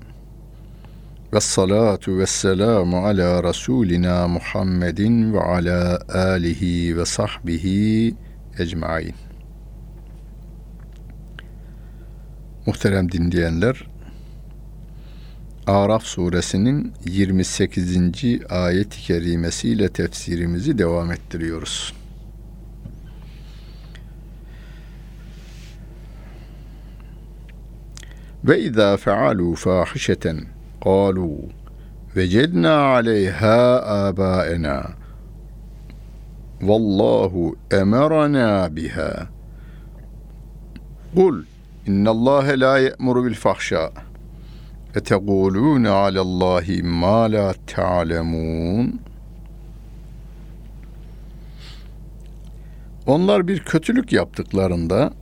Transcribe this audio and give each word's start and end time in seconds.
Ve 1.32 1.40
salatu 1.40 2.18
ve 2.18 2.26
selamu 2.26 3.06
ala 3.06 3.44
Resulina 3.44 4.28
Muhammedin 4.28 5.34
ve 5.34 5.40
ala 5.40 5.98
alihi 6.14 6.96
ve 6.96 7.04
sahbihi 7.04 8.14
ecmain. 8.58 9.14
Muhterem 12.66 13.12
dinleyenler, 13.12 13.91
Araf 15.66 16.02
suresinin 16.02 16.92
28. 17.04 17.96
ayet-i 18.50 19.00
kerimesiyle 19.00 19.88
tefsirimizi 19.88 20.78
devam 20.78 21.12
ettiriyoruz. 21.12 21.94
Ve 28.44 28.60
izâ 28.60 28.96
fealu 28.96 29.54
fâhişeten 29.54 30.40
kâlu 30.84 31.30
vecednâ 32.16 32.76
aleyhâ 32.76 33.82
âbâenâ 33.86 34.82
vallahu 36.60 37.56
emerana 37.70 38.76
biha. 38.76 39.28
Kul 41.14 41.44
innallâhe 41.86 42.60
lâ 42.60 42.78
ye'muru 42.78 43.24
bil 43.24 43.34
fahşâ.'' 43.34 44.11
اَتَقُولُونَ 44.97 45.85
عَلَى 45.87 46.21
اللّٰهِ 46.27 46.67
مَا 46.81 47.19
لَا 47.35 47.55
تَعْلَمُونَ 47.67 48.93
Onlar 53.05 53.47
bir 53.47 53.59
kötülük 53.59 54.13
yaptıklarında 54.13 55.13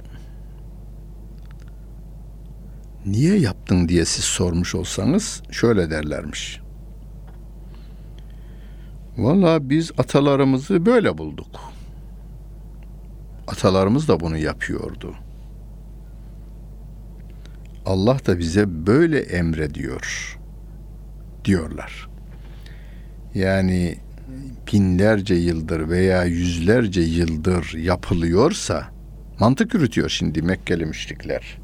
niye 3.06 3.38
yaptın 3.40 3.90
diye 3.90 4.06
siz 4.06 4.24
sormuş 4.24 4.76
olsanız 4.76 5.42
şöyle 5.52 5.90
derlermiş. 5.90 6.62
Valla 9.18 9.70
biz 9.70 9.92
atalarımızı 9.98 10.86
böyle 10.86 11.18
bulduk. 11.18 11.60
Atalarımız 13.48 14.08
da 14.08 14.20
bunu 14.20 14.38
yapıyordu.'' 14.38 15.29
Allah 17.91 18.19
da 18.27 18.39
bize 18.39 18.87
böyle 18.87 19.21
emrediyor 19.21 20.39
diyorlar. 21.45 22.09
Yani 23.35 23.99
binlerce 24.73 25.35
yıldır 25.35 25.89
veya 25.89 26.25
yüzlerce 26.25 27.01
yıldır 27.01 27.75
yapılıyorsa 27.79 28.89
mantık 29.41 29.75
yürütüyor 29.75 30.09
şimdi 30.09 30.43
Mekkeli 30.43 30.87
müşrikler. 30.87 31.59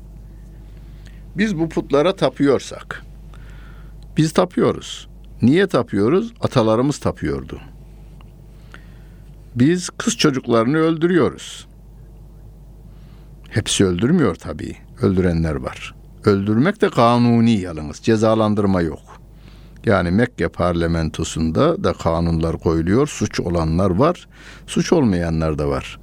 Biz 1.36 1.58
bu 1.58 1.68
putlara 1.68 2.16
tapıyorsak 2.16 3.02
biz 4.16 4.32
tapıyoruz. 4.32 5.08
Niye 5.42 5.66
tapıyoruz? 5.66 6.32
Atalarımız 6.40 6.98
tapıyordu. 6.98 7.60
Biz 9.54 9.90
kız 9.90 10.16
çocuklarını 10.16 10.76
öldürüyoruz. 10.76 11.66
Hepsi 13.48 13.84
öldürmüyor 13.84 14.34
tabii. 14.34 14.76
Öldürenler 15.02 15.54
var. 15.54 15.95
Öldürmek 16.26 16.80
de 16.80 16.90
kanuni 16.90 17.60
yalnız. 17.60 17.96
Cezalandırma 17.96 18.82
yok. 18.82 19.00
Yani 19.84 20.10
Mekke 20.10 20.48
parlamentosunda 20.48 21.84
da 21.84 21.92
kanunlar 21.92 22.58
koyuluyor. 22.58 23.06
Suç 23.06 23.40
olanlar 23.40 23.90
var. 23.90 24.28
Suç 24.66 24.92
olmayanlar 24.92 25.58
da 25.58 25.68
var. 25.68 26.00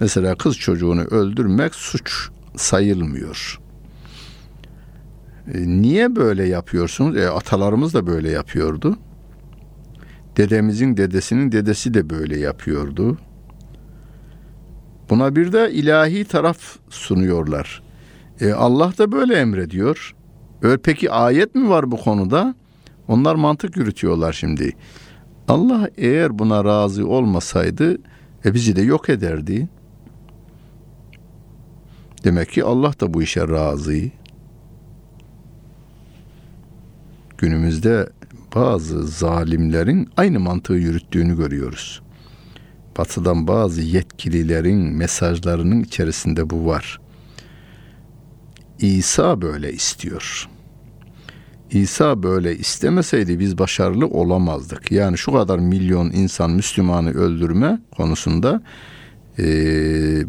Mesela 0.00 0.34
kız 0.34 0.58
çocuğunu 0.58 1.00
öldürmek 1.00 1.74
suç 1.74 2.28
sayılmıyor. 2.56 3.60
E, 5.54 5.58
niye 5.66 6.16
böyle 6.16 6.44
yapıyorsunuz? 6.44 7.16
E, 7.16 7.28
atalarımız 7.28 7.94
da 7.94 8.06
böyle 8.06 8.30
yapıyordu. 8.30 8.98
Dedemizin 10.36 10.96
dedesinin 10.96 11.52
dedesi 11.52 11.94
de 11.94 12.10
böyle 12.10 12.38
yapıyordu. 12.38 13.18
Buna 15.10 15.36
bir 15.36 15.52
de 15.52 15.72
ilahi 15.72 16.24
taraf 16.24 16.58
sunuyorlar. 16.90 17.82
E, 18.40 18.52
Allah 18.52 18.92
da 18.98 19.12
böyle 19.12 19.34
emrediyor. 19.34 20.14
Öyle 20.62 20.82
peki 20.82 21.10
ayet 21.10 21.54
mi 21.54 21.68
var 21.68 21.90
bu 21.90 21.96
konuda? 21.96 22.54
Onlar 23.08 23.34
mantık 23.34 23.76
yürütüyorlar 23.76 24.32
şimdi. 24.32 24.72
Allah 25.48 25.88
eğer 25.96 26.38
buna 26.38 26.64
razı 26.64 27.08
olmasaydı 27.08 27.98
e 28.44 28.54
bizi 28.54 28.76
de 28.76 28.82
yok 28.82 29.08
ederdi. 29.08 29.68
Demek 32.24 32.50
ki 32.50 32.64
Allah 32.64 32.92
da 33.00 33.14
bu 33.14 33.22
işe 33.22 33.48
razı. 33.48 34.10
Günümüzde 37.38 38.08
bazı 38.54 39.06
zalimlerin 39.06 40.08
aynı 40.16 40.40
mantığı 40.40 40.74
yürüttüğünü 40.74 41.36
görüyoruz. 41.36 42.02
Batıdan 42.98 43.46
bazı 43.46 43.80
yetkililerin 43.80 44.78
mesajlarının 44.78 45.82
içerisinde 45.82 46.50
bu 46.50 46.66
var. 46.66 47.00
İsa 48.78 49.42
böyle 49.42 49.72
istiyor. 49.72 50.48
İsa 51.70 52.22
böyle 52.22 52.56
istemeseydi 52.56 53.38
biz 53.38 53.58
başarılı 53.58 54.06
olamazdık. 54.06 54.92
Yani 54.92 55.18
şu 55.18 55.32
kadar 55.32 55.58
milyon 55.58 56.10
insan 56.10 56.50
Müslümanı 56.50 57.10
öldürme 57.10 57.80
konusunda 57.96 58.62
e, 59.38 59.44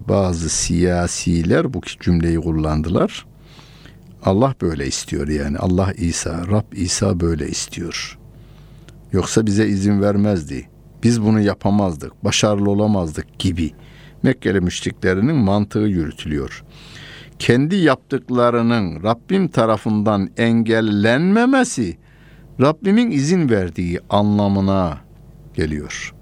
bazı 0.10 0.50
siyasiler 0.50 1.74
bu 1.74 1.82
cümleyi 1.82 2.38
kullandılar. 2.38 3.26
Allah 4.24 4.56
böyle 4.62 4.88
istiyor 4.88 5.28
yani. 5.28 5.58
Allah 5.58 5.94
İsa, 5.94 6.48
Rab 6.48 6.74
İsa 6.74 7.20
böyle 7.20 7.48
istiyor. 7.48 8.20
Yoksa 9.12 9.46
bize 9.46 9.68
izin 9.68 10.02
vermezdi. 10.02 10.70
Biz 11.04 11.22
bunu 11.22 11.40
yapamazdık, 11.42 12.24
başarılı 12.24 12.70
olamazdık 12.70 13.40
gibi. 13.40 13.72
Mekkeli 14.24 14.62
müşriklerinin 14.62 15.36
mantığı 15.36 15.80
yürütülüyor 15.80 16.64
kendi 17.40 17.76
yaptıklarının 17.76 19.04
Rabbim 19.04 19.48
tarafından 19.48 20.30
engellenmemesi 20.38 21.98
Rabbimin 22.62 23.12
izin 23.12 23.50
verdiği 23.50 24.00
anlamına 24.10 24.98
geliyor. 25.54 26.14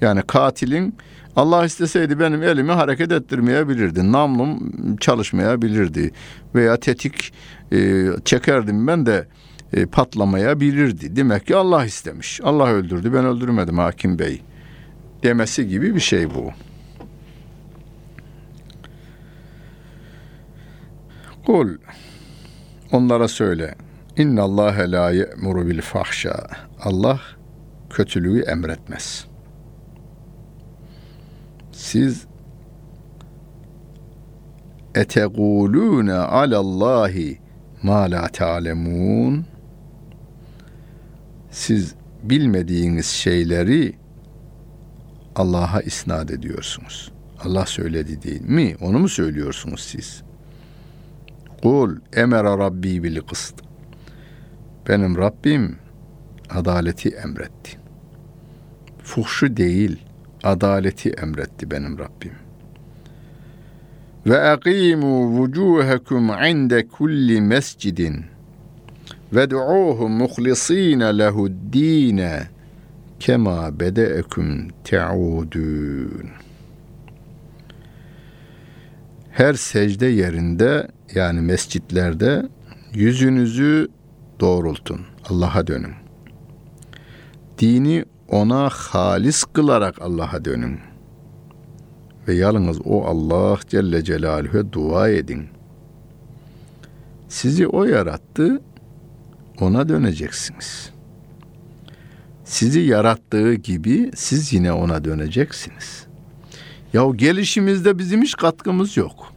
Yani 0.00 0.22
katilin 0.22 0.94
Allah 1.36 1.64
isteseydi 1.64 2.20
benim 2.20 2.42
elimi 2.42 2.72
hareket 2.72 3.12
ettirmeyebilirdi. 3.12 4.12
Namlum 4.12 4.72
çalışmayabilirdi. 4.96 6.10
Veya 6.54 6.76
tetik 6.76 7.32
e, 7.72 8.06
çekerdim 8.24 8.86
ben 8.86 9.06
de 9.06 9.28
e, 9.72 9.86
patlamayabilirdi. 9.86 11.16
Demek 11.16 11.46
ki 11.46 11.56
Allah 11.56 11.84
istemiş. 11.84 12.40
Allah 12.44 12.68
öldürdü 12.68 13.12
ben 13.14 13.24
öldürmedim 13.24 13.78
hakim 13.78 14.18
bey. 14.18 14.42
Demesi 15.22 15.68
gibi 15.68 15.94
bir 15.94 16.00
şey 16.00 16.30
bu. 16.34 16.50
Kul 21.46 21.76
onlara 22.92 23.28
söyle. 23.28 23.74
İnna 24.16 24.42
Allah 24.42 24.74
la 24.78 25.10
ye'muru 25.10 25.66
bil 25.66 25.80
fahşa. 25.80 26.46
Allah 26.80 27.20
kötülüğü 27.90 28.42
emretmez. 28.42 29.26
Siz 31.72 32.26
etegulune 34.94 36.12
alallahi 36.12 37.40
ma 37.82 38.10
la 38.10 38.28
ta'lemun 38.28 39.46
siz 41.50 41.94
bilmediğiniz 42.22 43.06
şeyleri 43.06 43.94
Allah'a 45.36 45.80
isnat 45.80 46.30
ediyorsunuz. 46.30 47.12
Allah 47.44 47.66
söyledi 47.66 48.22
değil 48.22 48.42
mi? 48.42 48.76
Onu 48.80 48.98
mu 48.98 49.08
söylüyorsunuz 49.08 49.80
siz? 49.80 50.22
Kul 51.62 51.96
emera 52.12 52.58
rabbi 52.58 53.02
bil 53.02 53.20
kıst. 53.20 53.54
Benim 54.88 55.16
Rabbim 55.16 55.76
adaleti 56.50 57.08
emretti. 57.08 57.78
Fuhşu 59.02 59.56
değil, 59.56 60.00
adaleti 60.42 61.10
emretti 61.10 61.70
benim 61.70 61.98
Rabbim. 61.98 62.32
Ve 64.26 64.40
aqimu 64.40 65.38
vucuhakum 65.38 66.28
inde 66.28 66.88
kulli 66.88 67.40
mescidin 67.40 68.24
ve 69.32 69.50
du'uhu 69.50 70.08
muhlisine 70.08 71.18
lehu'd-dine 71.18 72.42
kema 73.20 73.80
bedeekum 73.80 74.68
te'udun. 74.84 76.28
Her 79.30 79.54
secde 79.54 80.06
yerinde 80.06 80.88
yani 81.14 81.40
mescitlerde 81.40 82.48
yüzünüzü 82.94 83.88
doğrultun. 84.40 85.00
Allah'a 85.28 85.66
dönün. 85.66 85.92
Dini 87.58 88.04
ona 88.28 88.68
halis 88.68 89.44
kılarak 89.44 90.02
Allah'a 90.02 90.44
dönün. 90.44 90.78
Ve 92.28 92.34
yalnız 92.34 92.80
o 92.84 93.04
Allah 93.04 93.58
Celle 93.68 94.04
Celaluhu'ya 94.04 94.72
dua 94.72 95.08
edin. 95.08 95.48
Sizi 97.28 97.66
o 97.66 97.84
yarattı, 97.84 98.62
ona 99.60 99.88
döneceksiniz. 99.88 100.90
Sizi 102.44 102.80
yarattığı 102.80 103.54
gibi 103.54 104.10
siz 104.14 104.52
yine 104.52 104.72
ona 104.72 105.04
döneceksiniz. 105.04 106.06
Ya 106.92 107.10
gelişimizde 107.16 107.98
bizim 107.98 108.22
hiç 108.22 108.34
katkımız 108.34 108.96
yok. 108.96 109.31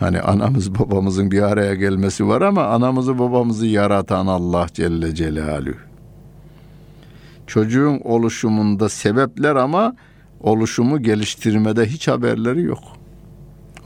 Hani 0.00 0.20
anamız 0.20 0.74
babamızın 0.74 1.30
bir 1.30 1.42
araya 1.42 1.74
gelmesi 1.74 2.28
var 2.28 2.42
ama 2.42 2.64
anamızı 2.64 3.18
babamızı 3.18 3.66
yaratan 3.66 4.26
Allah 4.26 4.66
Celle 4.72 5.14
Celaluhu. 5.14 5.76
Çocuğun 7.46 8.00
oluşumunda 8.04 8.88
sebepler 8.88 9.56
ama 9.56 9.96
oluşumu 10.40 11.02
geliştirmede 11.02 11.86
hiç 11.86 12.08
haberleri 12.08 12.62
yok 12.62 12.82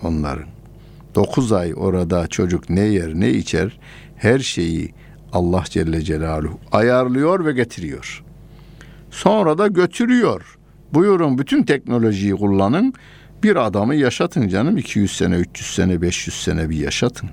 onların. 0.02 0.46
Dokuz 1.14 1.52
ay 1.52 1.72
orada 1.76 2.26
çocuk 2.26 2.70
ne 2.70 2.80
yer 2.80 3.14
ne 3.14 3.30
içer 3.30 3.78
her 4.16 4.38
şeyi 4.38 4.94
Allah 5.32 5.64
Celle 5.64 6.02
Celaluhu 6.02 6.58
ayarlıyor 6.72 7.44
ve 7.44 7.52
getiriyor. 7.52 8.24
Sonra 9.10 9.58
da 9.58 9.66
götürüyor. 9.66 10.58
Buyurun 10.92 11.38
bütün 11.38 11.62
teknolojiyi 11.62 12.32
kullanın. 12.32 12.94
Bir 13.44 13.56
adamı 13.56 13.94
yaşatın 13.94 14.48
canım 14.48 14.76
200 14.76 15.16
sene, 15.16 15.34
300 15.34 15.74
sene, 15.74 16.02
500 16.02 16.42
sene 16.42 16.70
bir 16.70 16.76
yaşatın. 16.76 17.30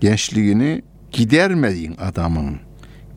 Gençliğini 0.00 0.82
gidermeyin 1.12 1.96
adamın. 1.96 2.56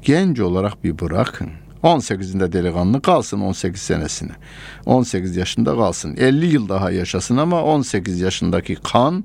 Genç 0.01 0.39
olarak 0.39 0.83
bir 0.83 0.99
bırakın. 0.99 1.49
18'inde 1.83 2.51
delikanlı 2.51 3.01
kalsın 3.01 3.39
18 3.41 3.81
senesine. 3.81 4.31
18 4.85 5.35
yaşında 5.35 5.75
kalsın. 5.75 6.15
50 6.17 6.45
yıl 6.45 6.69
daha 6.69 6.91
yaşasın 6.91 7.37
ama 7.37 7.63
18 7.63 8.21
yaşındaki 8.21 8.75
kan, 8.75 9.23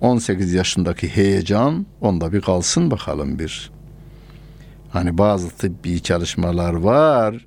18 0.00 0.52
yaşındaki 0.52 1.08
heyecan 1.08 1.86
onda 2.00 2.32
bir 2.32 2.40
kalsın 2.40 2.90
bakalım 2.90 3.38
bir. 3.38 3.70
Hani 4.90 5.18
bazı 5.18 5.50
tıbbi 5.50 6.02
çalışmalar 6.02 6.74
var. 6.74 7.46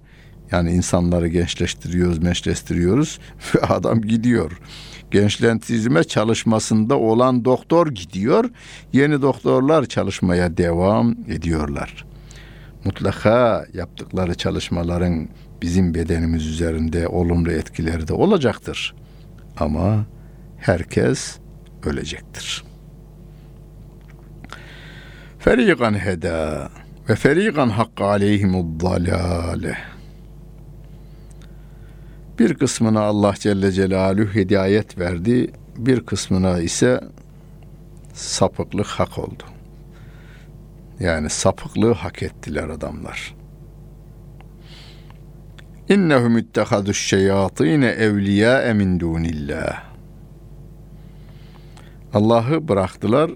Yani 0.51 0.71
insanları 0.71 1.27
gençleştiriyoruz, 1.27 2.19
meşleştiriyoruz 2.19 3.19
ve 3.55 3.59
adam 3.61 4.01
gidiyor. 4.01 4.59
Gençlendirme 5.11 6.03
çalışmasında 6.03 6.99
olan 6.99 7.45
doktor 7.45 7.87
gidiyor. 7.87 8.49
Yeni 8.93 9.21
doktorlar 9.21 9.85
çalışmaya 9.85 10.57
devam 10.57 11.11
ediyorlar. 11.11 12.05
Mutlaka 12.85 13.65
yaptıkları 13.73 14.35
çalışmaların 14.35 15.29
bizim 15.61 15.93
bedenimiz 15.93 16.47
üzerinde 16.47 17.07
olumlu 17.07 17.51
etkileri 17.51 18.07
de 18.07 18.13
olacaktır. 18.13 18.95
Ama 19.59 20.05
herkes 20.57 21.37
ölecektir. 21.83 22.63
Ferigan 25.39 26.05
heda 26.05 26.69
ve 27.09 27.15
ferigan 27.15 27.69
hakka 27.69 28.05
aleyhimud 28.05 28.81
dalale. 28.81 29.90
Bir 32.41 32.53
kısmına 32.53 33.01
Allah 33.01 33.33
Celle 33.39 33.71
Celaluhu 33.71 34.35
hidayet 34.35 34.99
verdi, 34.99 35.51
bir 35.77 36.05
kısmına 36.05 36.59
ise 36.59 37.01
sapıklık 38.13 38.87
hak 38.87 39.17
oldu. 39.17 39.43
Yani 40.99 41.29
sapıklığı 41.29 41.93
hak 41.93 42.23
ettiler 42.23 42.69
adamlar. 42.69 43.35
İnnehum 45.89 46.37
ittehadus 46.37 46.97
şeyatine 46.97 47.87
evliya 47.87 48.73
min 48.73 48.99
dunillah. 48.99 49.83
Allah'ı 52.13 52.67
bıraktılar. 52.67 53.31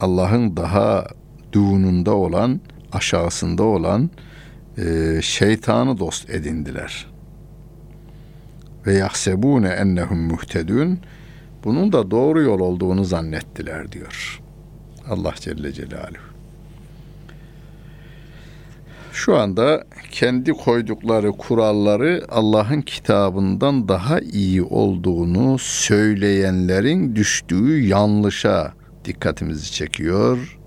Allah'ın 0.00 0.56
dahaduğununda 0.56 2.14
olan, 2.14 2.60
aşağısında 2.92 3.62
olan 3.62 4.10
e, 4.78 5.18
şeytanı 5.22 5.98
dost 5.98 6.30
edindiler. 6.30 7.11
Ve 8.86 8.94
yahsebune 8.94 9.68
ennehum 9.68 10.18
muhtedun. 10.18 10.98
Bunun 11.64 11.92
da 11.92 12.10
doğru 12.10 12.42
yol 12.42 12.60
olduğunu 12.60 13.04
zannettiler 13.04 13.92
diyor. 13.92 14.40
Allah 15.08 15.34
Celle 15.40 15.72
Celaluhu. 15.72 16.32
Şu 19.12 19.36
anda 19.36 19.84
kendi 20.10 20.52
koydukları 20.52 21.32
kuralları 21.32 22.24
Allah'ın 22.28 22.80
kitabından 22.80 23.88
daha 23.88 24.20
iyi 24.20 24.62
olduğunu 24.62 25.58
söyleyenlerin 25.58 27.16
düştüğü 27.16 27.86
yanlışa 27.86 28.72
dikkatimizi 29.04 29.72
çekiyor 29.72 30.58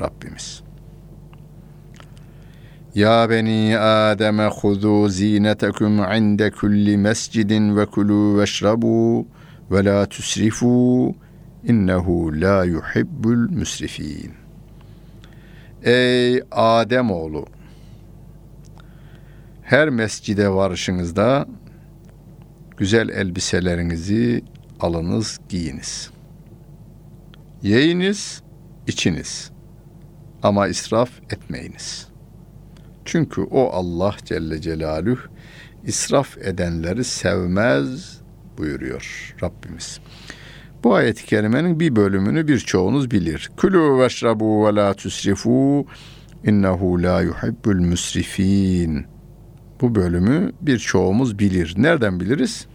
Rabbimiz. 0.00 0.67
Ya 2.98 3.30
beni 3.30 3.78
Adem 3.78 4.38
huzu 4.38 5.08
zinetekum 5.08 5.98
inde 5.98 6.50
kulli 6.50 6.96
mescidin 6.96 7.76
ve 7.76 7.86
kulu 7.86 8.38
veşrabu 8.38 9.26
ve 9.70 9.84
la 9.84 10.06
tusrifu 10.06 11.14
innehu 11.64 12.40
la 12.40 12.64
yuhibbul 12.64 13.50
müsrifin. 13.50 14.32
Ey 15.82 16.42
Adem 16.50 17.10
oğlu 17.10 17.46
her 19.62 19.88
mescide 19.88 20.48
varışınızda 20.48 21.46
güzel 22.76 23.08
elbiselerinizi 23.08 24.44
alınız, 24.80 25.40
giyiniz. 25.48 26.10
Yiyiniz, 27.62 28.42
içiniz. 28.86 29.50
Ama 30.42 30.68
israf 30.68 31.10
etmeyiniz. 31.32 32.07
Çünkü 33.08 33.40
o 33.40 33.70
Allah 33.72 34.16
Celle 34.24 34.60
Celaluhu 34.60 35.18
israf 35.84 36.38
edenleri 36.38 37.04
sevmez 37.04 38.20
buyuruyor 38.58 39.34
Rabbimiz. 39.42 40.00
Bu 40.84 40.94
ayet-i 40.94 41.26
kerimenin 41.26 41.80
bir 41.80 41.96
bölümünü 41.96 42.48
birçoğunuz 42.48 43.10
bilir. 43.10 43.50
Külü 43.56 43.98
veşrabu 43.98 44.66
ve 44.66 44.74
la 44.74 44.94
tusrifu 44.94 45.86
innehu 46.44 47.02
la 47.02 47.22
yuhibbul 47.22 47.80
musrifin. 47.80 49.06
Bu 49.80 49.94
bölümü 49.94 50.52
birçoğumuz 50.60 51.38
bilir. 51.38 51.74
Nereden 51.76 52.20
biliriz? 52.20 52.66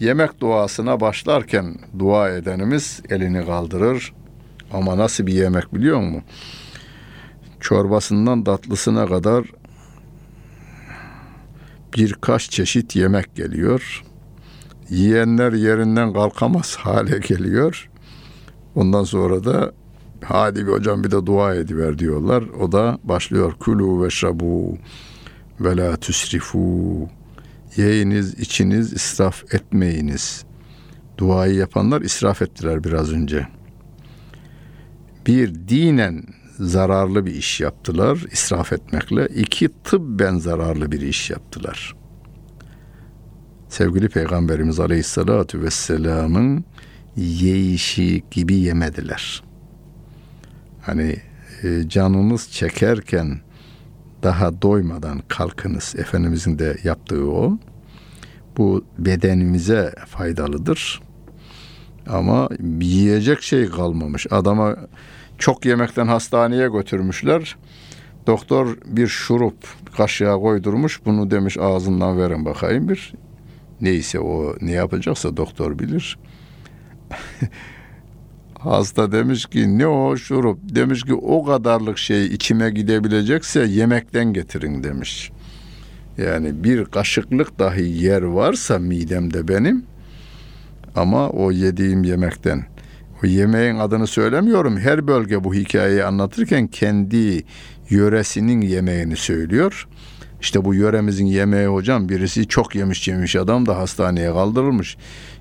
Yemek 0.00 0.40
duasına 0.40 1.00
başlarken 1.00 1.76
dua 1.98 2.30
edenimiz 2.30 3.02
elini 3.08 3.46
kaldırır. 3.46 4.12
Ama 4.72 4.98
nasıl 4.98 5.26
bir 5.26 5.34
yemek 5.34 5.74
biliyor 5.74 6.00
musun? 6.00 6.22
Çorbasından 7.60 8.44
tatlısına 8.44 9.06
kadar 9.06 9.44
birkaç 11.96 12.50
çeşit 12.50 12.96
yemek 12.96 13.34
geliyor. 13.34 14.04
Yiyenler 14.90 15.52
yerinden 15.52 16.12
kalkamaz 16.12 16.76
hale 16.76 17.18
geliyor. 17.18 17.90
Ondan 18.74 19.04
sonra 19.04 19.44
da 19.44 19.72
hadi 20.24 20.66
bir 20.66 20.72
hocam 20.72 21.04
bir 21.04 21.10
de 21.10 21.26
dua 21.26 21.54
ediver 21.54 21.98
diyorlar. 21.98 22.42
O 22.42 22.72
da 22.72 22.98
başlıyor 23.04 23.52
kulu 23.52 24.04
ve 24.04 24.10
şabu 24.10 24.78
ve 25.60 25.76
la 25.76 25.96
tüsrifu. 25.96 27.08
Yiyiniz, 27.76 28.34
içiniz, 28.34 28.92
israf 28.92 29.54
etmeyiniz. 29.54 30.44
Duayı 31.18 31.54
yapanlar 31.54 32.00
israf 32.00 32.42
ettiler 32.42 32.84
biraz 32.84 33.12
önce. 33.12 33.48
Bir 35.26 35.54
dinen 35.54 36.24
zararlı 36.60 37.26
bir 37.26 37.34
iş 37.34 37.60
yaptılar 37.60 38.26
israf 38.32 38.72
etmekle. 38.72 39.26
İki 39.26 39.68
tıbben 39.84 40.38
zararlı 40.38 40.92
bir 40.92 41.00
iş 41.00 41.30
yaptılar. 41.30 41.96
Sevgili 43.68 44.08
Peygamberimiz 44.08 44.80
Aleyhisselatü 44.80 45.62
Vesselam'ın 45.62 46.64
yeyişi 47.16 48.24
gibi 48.30 48.54
yemediler. 48.54 49.42
Hani 50.82 51.16
e, 51.62 51.88
canınız 51.88 52.50
çekerken 52.50 53.40
daha 54.22 54.62
doymadan 54.62 55.22
kalkınız. 55.28 55.94
Efendimizin 55.98 56.58
de 56.58 56.76
yaptığı 56.84 57.30
o. 57.30 57.58
Bu 58.56 58.84
bedenimize 58.98 59.94
faydalıdır. 60.06 61.00
Ama 62.06 62.48
yiyecek 62.80 63.42
şey 63.42 63.68
kalmamış. 63.68 64.26
Adama 64.30 64.76
çok 65.40 65.66
yemekten 65.66 66.06
hastaneye 66.06 66.68
götürmüşler. 66.68 67.56
Doktor 68.26 68.76
bir 68.86 69.06
şurup 69.06 69.54
kaşığa 69.96 70.38
koydurmuş. 70.38 71.00
Bunu 71.06 71.30
demiş 71.30 71.58
ağzından 71.58 72.18
verin 72.18 72.44
bakayım 72.44 72.88
bir. 72.88 73.14
Neyse 73.80 74.20
o 74.20 74.54
ne 74.60 74.70
yapacaksa 74.70 75.36
doktor 75.36 75.78
bilir. 75.78 76.18
Hasta 78.58 79.12
demiş 79.12 79.46
ki 79.46 79.78
ne 79.78 79.86
o 79.86 80.16
şurup? 80.16 80.58
Demiş 80.62 81.02
ki 81.02 81.14
o 81.14 81.44
kadarlık 81.44 81.98
şey 81.98 82.26
içime 82.26 82.70
gidebilecekse 82.70 83.60
yemekten 83.60 84.32
getirin 84.32 84.82
demiş. 84.82 85.30
Yani 86.18 86.64
bir 86.64 86.84
kaşıklık 86.84 87.58
dahi 87.58 87.82
yer 87.82 88.22
varsa 88.22 88.78
midemde 88.78 89.48
benim 89.48 89.84
ama 90.96 91.30
o 91.30 91.52
yediğim 91.52 92.04
yemekten. 92.04 92.64
O 93.24 93.26
yemeğin 93.26 93.78
adını 93.78 94.06
söylemiyorum. 94.06 94.78
Her 94.78 95.06
bölge 95.06 95.44
bu 95.44 95.54
hikayeyi 95.54 96.04
anlatırken 96.04 96.66
kendi 96.66 97.44
yöresinin 97.90 98.60
yemeğini 98.60 99.16
söylüyor. 99.16 99.88
İşte 100.40 100.64
bu 100.64 100.74
yöremizin 100.74 101.26
yemeği 101.26 101.66
hocam 101.66 102.08
birisi 102.08 102.48
çok 102.48 102.74
yemiş 102.74 103.08
yemiş 103.08 103.36
adam 103.36 103.66
da 103.66 103.78
hastaneye 103.78 104.32
kaldırılmış. 104.32 104.96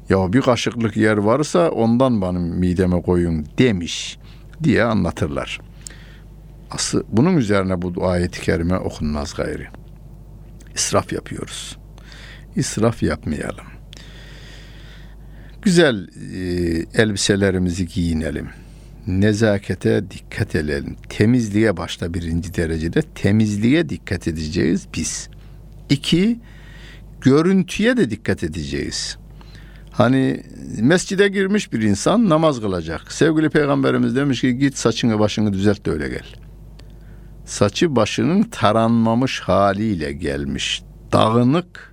Ya 0.09 0.33
bir 0.33 0.41
kaşıklık 0.41 0.97
yer 0.97 1.17
varsa 1.17 1.69
ondan 1.69 2.21
benim 2.21 2.41
mideme 2.41 3.01
koyun 3.01 3.45
demiş 3.57 4.17
diye 4.63 4.83
anlatırlar. 4.83 5.61
Aslı 6.71 7.03
bunun 7.09 7.37
üzerine 7.37 7.81
bu 7.81 8.07
ayet-i 8.07 8.41
kerime 8.41 8.77
okunmaz 8.77 9.33
gayri. 9.33 9.67
İsraf 10.75 11.13
yapıyoruz. 11.13 11.77
İsraf 12.55 13.03
yapmayalım. 13.03 13.78
Güzel 15.61 16.07
e, 16.07 17.01
elbiselerimizi 17.01 17.87
giyinelim. 17.87 18.49
Nezakete 19.07 20.11
dikkat 20.11 20.55
edelim. 20.55 20.95
Temizliğe 21.09 21.77
başta 21.77 22.13
birinci 22.13 22.53
derecede 22.55 23.01
temizliğe 23.01 23.89
dikkat 23.89 24.27
edeceğiz 24.27 24.87
biz. 24.95 25.29
İki, 25.89 26.39
görüntüye 27.21 27.97
de 27.97 28.09
dikkat 28.09 28.43
edeceğiz. 28.43 29.17
Hani 29.91 30.43
mescide 30.81 31.27
girmiş 31.27 31.73
bir 31.73 31.81
insan 31.81 32.29
namaz 32.29 32.61
kılacak. 32.61 33.11
Sevgili 33.11 33.49
peygamberimiz 33.49 34.15
demiş 34.15 34.41
ki 34.41 34.57
git 34.57 34.77
saçını 34.77 35.19
başını 35.19 35.53
düzelt 35.53 35.85
de 35.85 35.91
öyle 35.91 36.09
gel. 36.09 36.35
Saçı 37.45 37.95
başının 37.95 38.43
taranmamış 38.43 39.39
haliyle 39.39 40.11
gelmiş. 40.13 40.83
Dağınık. 41.11 41.88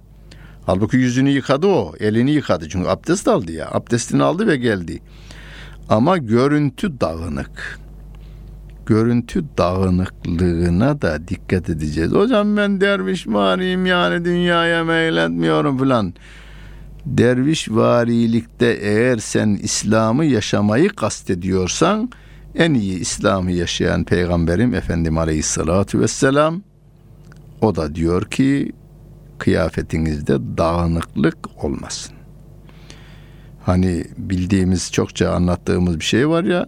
Halbuki 0.67 0.97
yüzünü 0.97 1.31
yıkadı 1.31 1.67
o. 1.67 1.93
Elini 2.01 2.31
yıkadı. 2.31 2.69
Çünkü 2.69 2.89
abdest 2.89 3.29
aldı 3.29 3.53
ya. 3.53 3.69
Abdestini 3.73 4.23
aldı 4.23 4.47
ve 4.47 4.57
geldi. 4.57 5.03
Ama 5.89 6.19
görüntü 6.19 7.01
dağınık. 7.01 7.81
Görüntü 8.87 9.45
dağınıklığına 9.59 11.03
da 11.03 11.29
dikkat 11.29 11.71
edeceğiz. 11.71 12.13
Hocam 12.13 12.57
ben 12.57 12.81
derviş 12.81 13.27
variyim 13.27 13.87
yani 13.87 14.25
dünyaya 14.25 14.85
meyletmiyorum 14.85 15.79
falan 15.79 16.15
derviş 17.07 17.71
varilikte 17.71 18.67
eğer 18.67 19.19
sen 19.19 19.59
İslam'ı 19.63 20.25
yaşamayı 20.25 20.89
kastediyorsan 20.89 22.11
en 22.55 22.75
iyi 22.75 23.01
İslam'ı 23.01 23.53
yaşayan 23.53 24.05
peygamberim 24.05 24.75
Efendim 24.75 25.19
Aleyhisselatü 25.19 26.01
Vesselam 26.01 26.63
o 27.61 27.77
da 27.77 27.95
diyor 27.95 28.25
ki 28.25 28.73
kıyafetinizde 29.39 30.39
dağınıklık 30.59 31.65
olmasın. 31.65 32.17
Hani 33.63 34.05
bildiğimiz 34.19 34.93
çokça 34.93 35.31
anlattığımız 35.31 36.01
bir 36.01 36.05
şey 36.05 36.29
var 36.29 36.45
ya 36.45 36.67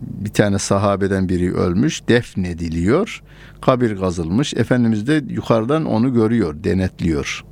bir 0.00 0.30
tane 0.30 0.58
sahabeden 0.58 1.28
biri 1.28 1.54
ölmüş 1.54 2.08
defnediliyor 2.08 3.22
kabir 3.60 3.96
kazılmış 3.96 4.54
Efendimiz 4.54 5.06
de 5.06 5.24
yukarıdan 5.28 5.84
onu 5.84 6.14
görüyor 6.14 6.64
denetliyor 6.64 7.44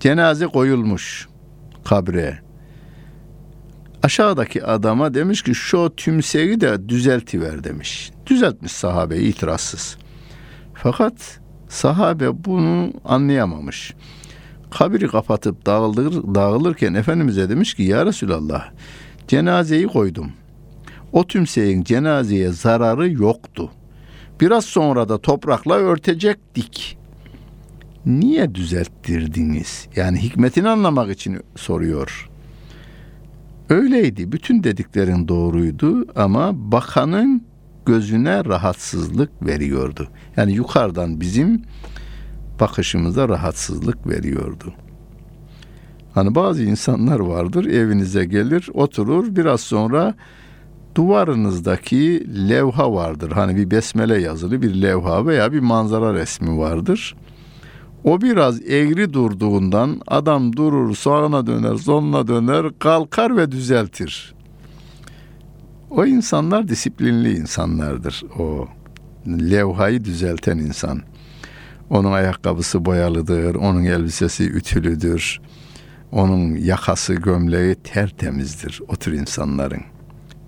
Cenaze 0.00 0.46
koyulmuş 0.46 1.28
kabre. 1.84 2.38
Aşağıdaki 4.02 4.64
adama 4.64 5.14
demiş 5.14 5.42
ki 5.42 5.54
şu 5.54 5.92
tümseyi 5.96 6.60
de 6.60 6.88
düzeltiver 6.88 7.64
demiş. 7.64 8.10
Düzeltmiş 8.26 8.72
sahabe 8.72 9.18
itirazsız. 9.18 9.96
Fakat 10.74 11.40
sahabe 11.68 12.44
bunu 12.44 12.92
anlayamamış. 13.04 13.94
Kabiri 14.70 15.08
kapatıp 15.08 15.66
dağılır, 15.66 16.34
dağılırken 16.34 16.94
Efendimiz'e 16.94 17.48
demiş 17.48 17.74
ki 17.74 17.82
ya 17.82 18.06
Resulallah 18.06 18.70
cenazeyi 19.28 19.86
koydum. 19.86 20.32
O 21.12 21.26
tümseyin 21.26 21.84
cenazeye 21.84 22.50
zararı 22.50 23.10
yoktu. 23.10 23.70
Biraz 24.40 24.64
sonra 24.64 25.08
da 25.08 25.18
toprakla 25.18 25.74
örtecektik 25.74 26.98
niye 28.06 28.54
düzelttirdiniz? 28.54 29.88
Yani 29.96 30.22
hikmetini 30.22 30.68
anlamak 30.68 31.10
için 31.10 31.40
soruyor. 31.56 32.30
Öyleydi. 33.68 34.32
Bütün 34.32 34.64
dediklerin 34.64 35.28
doğruydu 35.28 36.06
ama 36.16 36.72
bakanın 36.72 37.42
gözüne 37.86 38.44
rahatsızlık 38.44 39.46
veriyordu. 39.46 40.08
Yani 40.36 40.52
yukarıdan 40.52 41.20
bizim 41.20 41.62
bakışımıza 42.60 43.28
rahatsızlık 43.28 44.06
veriyordu. 44.06 44.74
Hani 46.14 46.34
bazı 46.34 46.62
insanlar 46.62 47.20
vardır 47.20 47.64
evinize 47.64 48.24
gelir 48.24 48.68
oturur 48.74 49.36
biraz 49.36 49.60
sonra 49.60 50.14
duvarınızdaki 50.94 52.26
levha 52.48 52.92
vardır. 52.92 53.32
Hani 53.32 53.56
bir 53.56 53.70
besmele 53.70 54.20
yazılı 54.20 54.62
bir 54.62 54.82
levha 54.82 55.26
veya 55.26 55.52
bir 55.52 55.60
manzara 55.60 56.14
resmi 56.14 56.58
vardır. 56.58 57.16
O 58.04 58.20
biraz 58.20 58.62
eğri 58.70 59.12
durduğundan 59.12 60.00
adam 60.06 60.56
durur 60.56 60.94
sağına 60.94 61.46
döner 61.46 61.76
soluna 61.76 62.28
döner 62.28 62.66
kalkar 62.78 63.36
ve 63.36 63.52
düzeltir. 63.52 64.35
O 65.90 66.06
insanlar 66.06 66.68
disiplinli 66.68 67.36
insanlardır. 67.36 68.24
O 68.38 68.68
levhayı 69.26 70.04
düzelten 70.04 70.58
insan. 70.58 71.02
Onun 71.90 72.12
ayakkabısı 72.12 72.84
boyalıdır, 72.84 73.54
onun 73.54 73.84
elbisesi 73.84 74.44
ütülüdür. 74.44 75.40
Onun 76.12 76.56
yakası, 76.56 77.14
gömleği 77.14 77.74
tertemizdir 77.74 78.80
o 78.88 78.96
tür 78.96 79.12
insanların. 79.12 79.82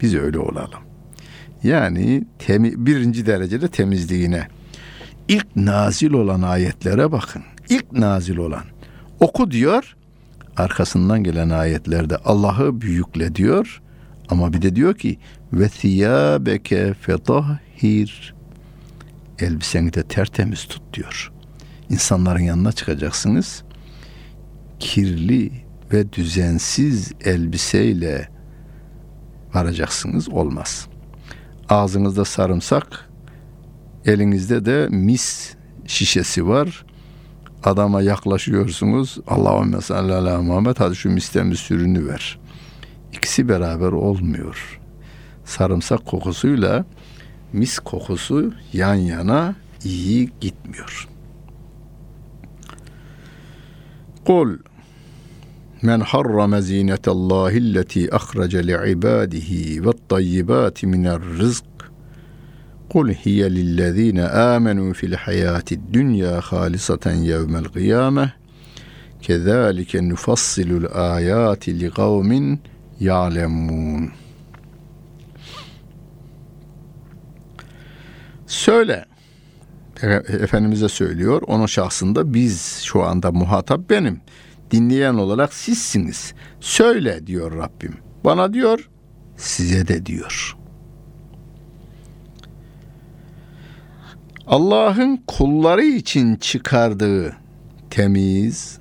Biz 0.01 0.15
öyle 0.15 0.39
olalım. 0.39 0.81
Yani 1.63 2.25
temi, 2.39 2.87
birinci 2.87 3.27
derecede 3.27 3.69
temizliğine 3.69 4.49
ilk 5.29 5.57
nazil 5.57 6.13
olan 6.13 6.43
ayetlere 6.43 7.13
bakın. 7.13 7.43
İlk 7.69 7.93
nazil 7.93 8.37
olan. 8.37 8.65
Oku 9.21 9.51
diyor. 9.51 9.97
Arkasından 10.57 11.25
gelen 11.25 11.51
ayetlerde 11.51 12.17
Allah'ı 12.17 12.81
büyükle 12.81 13.35
diyor. 13.35 13.83
Ama 14.29 14.53
bir 14.53 14.63
de 14.63 14.77
diyor 14.77 14.95
ki 14.95 15.19
ve 15.53 15.69
thiyabeke 15.69 16.95
fetahhir. 16.95 18.35
Elbiseni 19.39 19.93
de 19.93 20.03
tertemiz 20.03 20.65
tut 20.65 20.83
diyor. 20.95 21.33
İnsanların 21.91 22.41
yanına 22.41 22.73
çıkacaksınız. 22.73 23.63
Kirli 24.79 25.53
ve 25.93 26.13
düzensiz 26.13 27.13
elbiseyle 27.25 28.29
varacaksınız 29.55 30.29
olmaz. 30.29 30.89
Ağzınızda 31.69 32.25
sarımsak, 32.25 33.09
Elinizde 34.05 34.65
de 34.65 34.89
mis 34.91 35.55
şişesi 35.87 36.49
var. 36.49 36.85
Adama 37.65 38.03
yaklaşıyorsunuz. 38.03 39.19
Allahümme 39.27 39.81
salli 39.81 40.15
ala 40.15 40.43
Muhammed 40.43 40.77
hadi 40.79 40.97
şu 40.97 41.11
misten 41.11 41.51
bir 41.51 41.57
sürünü 41.57 42.07
ver. 42.07 42.39
İkisi 43.13 43.49
beraber 43.49 43.93
olmuyor. 43.93 44.81
Sarımsak 45.45 46.07
kokusuyla 46.07 46.85
mis 47.53 47.79
kokusu 47.79 48.53
yan 48.73 48.95
yana 48.95 49.55
iyi 49.85 50.31
gitmiyor. 50.41 51.09
Kul 54.25 54.59
men 55.83 56.01
harrama 56.01 56.61
zinetallahi 56.61 57.59
allati 57.59 58.15
ahraca 58.15 58.59
li'ibadihi 58.59 59.87
ve 59.87 59.91
tayyibati 60.09 60.87
rizq 60.87 61.65
Kul 62.89 63.13
hiye 63.13 63.51
lillezine 63.51 64.25
amenu 64.25 64.95
fil 64.95 65.13
hayati 65.13 65.81
dünya 65.93 66.41
halisaten 66.41 67.15
yevmel 67.15 67.65
kıyame 67.65 68.33
kezalike 69.23 70.09
nufassilul 70.09 70.87
ayati 70.95 71.81
li 71.81 71.91
kavmin 71.91 72.61
ya'lemun. 73.01 74.11
Söyle. 78.47 79.05
Efendimiz'e 80.29 80.89
söylüyor. 80.89 81.43
Onun 81.47 81.67
şahsında 81.67 82.35
biz 82.35 82.81
şu 82.85 83.03
anda 83.03 83.33
muhatap 83.33 83.91
benim. 83.91 84.21
Dinleyen 84.71 85.15
olarak 85.15 85.55
sizsiniz. 85.55 86.35
Söyle 86.61 87.27
diyor 87.27 87.57
Rabbim. 87.57 87.95
Bana 88.25 88.53
diyor, 88.55 88.91
size 89.37 89.89
de 89.89 90.07
diyor. 90.07 90.57
Allah'ın 94.47 95.17
kulları 95.27 95.85
için 95.85 96.37
çıkardığı 96.37 97.37
temiz, 97.91 98.79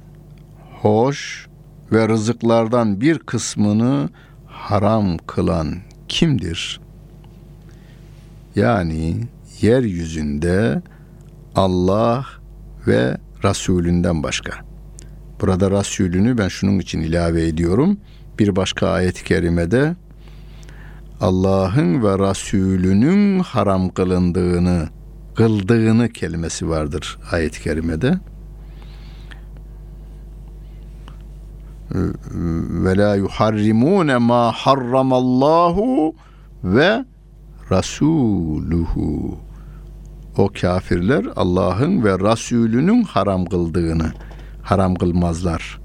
hoş 0.81 1.46
ve 1.91 2.07
rızıklardan 2.09 3.01
bir 3.01 3.19
kısmını 3.19 4.09
haram 4.45 5.17
kılan 5.17 5.75
kimdir? 6.07 6.79
Yani 8.55 9.27
yeryüzünde 9.61 10.81
Allah 11.55 12.25
ve 12.87 13.17
Resulünden 13.43 14.23
başka. 14.23 14.51
Burada 15.41 15.71
Resulünü 15.71 16.37
ben 16.37 16.47
şunun 16.47 16.79
için 16.79 17.01
ilave 17.01 17.47
ediyorum. 17.47 17.97
Bir 18.39 18.55
başka 18.55 18.89
ayet-i 18.89 19.23
kerimede 19.23 19.95
Allah'ın 21.21 22.03
ve 22.03 22.29
Resulünün 22.29 23.39
haram 23.39 23.89
kılındığını, 23.89 24.89
kıldığını 25.35 26.09
kelimesi 26.09 26.69
vardır 26.69 27.19
ayet-i 27.31 27.61
kerimede. 27.61 28.19
Ve 31.91 32.97
la 32.97 33.15
yuharrimune 33.15 34.17
ma 34.17 34.51
harramallahu 34.51 36.15
ve 36.63 37.05
rasuluhu. 37.71 39.37
O 40.37 40.49
kafirler 40.61 41.25
Allah'ın 41.35 42.03
ve 42.03 42.19
Resulünün 42.19 43.03
haram 43.03 43.45
kıldığını 43.45 44.11
haram 44.63 44.95
kılmazlar 44.95 45.79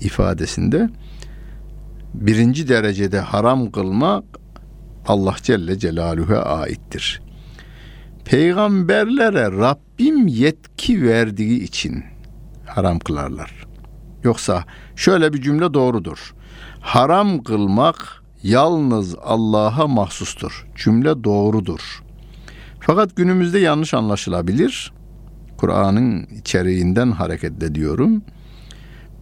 ifadesinde 0.00 0.90
birinci 2.14 2.68
derecede 2.68 3.20
haram 3.20 3.70
kılmak 3.70 4.24
Allah 5.06 5.34
Celle 5.42 5.78
Celaluhu'ya 5.78 6.42
aittir. 6.42 7.22
Peygamberlere 8.24 9.44
Rabbim 9.44 10.26
yetki 10.26 11.02
verdiği 11.02 11.62
için 11.62 12.04
haram 12.66 12.98
kılarlar. 12.98 13.65
Yoksa 14.26 14.64
şöyle 14.96 15.32
bir 15.32 15.42
cümle 15.42 15.74
doğrudur. 15.74 16.34
Haram 16.80 17.42
kılmak 17.42 18.22
yalnız 18.42 19.14
Allah'a 19.22 19.86
mahsustur. 19.86 20.66
Cümle 20.76 21.24
doğrudur. 21.24 22.02
Fakat 22.80 23.16
günümüzde 23.16 23.58
yanlış 23.58 23.94
anlaşılabilir. 23.94 24.92
Kur'an'ın 25.56 26.26
içeriğinden 26.26 27.10
hareket 27.10 27.62
ediyorum. 27.62 28.22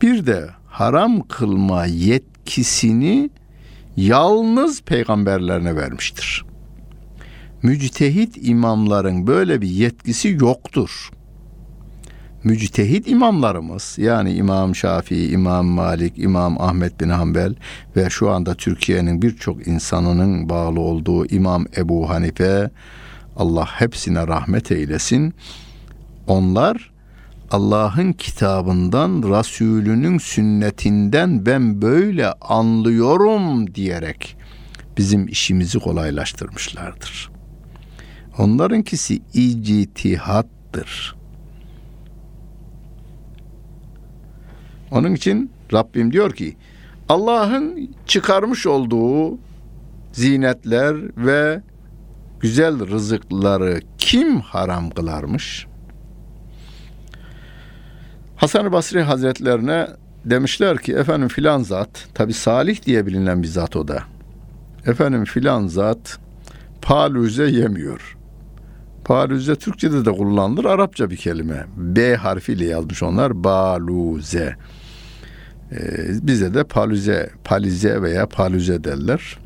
Bir 0.03 0.27
de 0.27 0.51
haram 0.67 1.29
kılma 1.29 1.87
yetkisini 1.87 3.31
yalnız 3.97 4.83
peygamberlerine 4.83 5.77
vermiştir. 5.77 6.45
Müctehit 7.63 8.49
imamların 8.49 9.27
böyle 9.27 9.61
bir 9.61 9.69
yetkisi 9.69 10.29
yoktur. 10.29 11.11
Müctehit 12.45 13.09
imamlarımız 13.09 13.95
yani 13.99 14.33
İmam 14.33 14.75
Şafii, 14.75 15.31
İmam 15.31 15.67
Malik, 15.67 16.19
İmam 16.19 16.61
Ahmet 16.61 17.01
bin 17.01 17.09
Hanbel 17.09 17.55
ve 17.97 18.11
şu 18.11 18.31
anda 18.31 18.55
Türkiye'nin 18.55 19.23
birçok 19.23 19.67
insanının 19.67 20.49
bağlı 20.49 20.81
olduğu 20.81 21.27
İmam 21.27 21.67
Ebu 21.77 22.11
Hanife 22.11 22.71
Allah 23.37 23.67
hepsine 23.67 24.27
rahmet 24.27 24.73
eylesin. 24.73 25.35
Onlar 26.27 26.93
Allah'ın 27.51 28.13
kitabından, 28.13 29.39
Resulünün 29.39 30.19
sünnetinden 30.19 31.47
ben 31.47 31.83
böyle 31.83 32.33
anlıyorum 32.33 33.75
diyerek 33.75 34.37
bizim 34.99 35.29
işimizi 35.29 35.79
kolaylaştırmışlardır. 35.79 37.31
Onlarınkisi 38.39 39.23
ictihattır. 39.35 41.15
Onun 44.95 45.15
için 45.15 45.51
Rabbim 45.73 46.13
diyor 46.13 46.33
ki 46.33 46.57
Allah'ın 47.09 47.91
çıkarmış 48.07 48.67
olduğu 48.67 49.39
zinetler 50.13 50.97
ve 51.17 51.63
güzel 52.41 52.91
rızıkları 52.91 53.81
kim 53.99 54.41
haram 54.41 54.91
kılarmış? 54.91 55.67
Hasan-ı 58.37 58.73
Basri 58.73 59.03
Hazretlerine 59.03 59.87
demişler 60.25 60.79
ki 60.79 60.93
efendim 60.93 61.29
filan 61.29 61.63
zat 61.63 62.09
tabi 62.15 62.33
salih 62.33 62.87
diye 62.87 63.07
bilinen 63.07 63.43
bir 63.43 63.49
zat 63.49 63.77
o 63.77 63.89
da. 63.89 64.03
Efendim 64.87 65.25
filan 65.25 65.67
zat 65.67 66.19
paluze 66.83 67.47
yemiyor. 67.47 68.17
Paluze 69.05 69.57
Türkçe'de 69.57 70.05
de 70.05 70.13
kullanılır. 70.13 70.65
Arapça 70.65 71.11
bir 71.11 71.17
kelime. 71.17 71.67
B 71.77 72.17
harfiyle 72.17 72.65
yazmış 72.65 73.03
onlar. 73.03 73.45
Baluze. 73.45 74.57
Ee, 75.73 75.77
bize 76.23 76.55
de 76.55 76.65
paluze, 76.65 77.31
palize 77.45 78.03
veya 78.03 78.27
paluze 78.27 78.85
derler. 78.85 79.39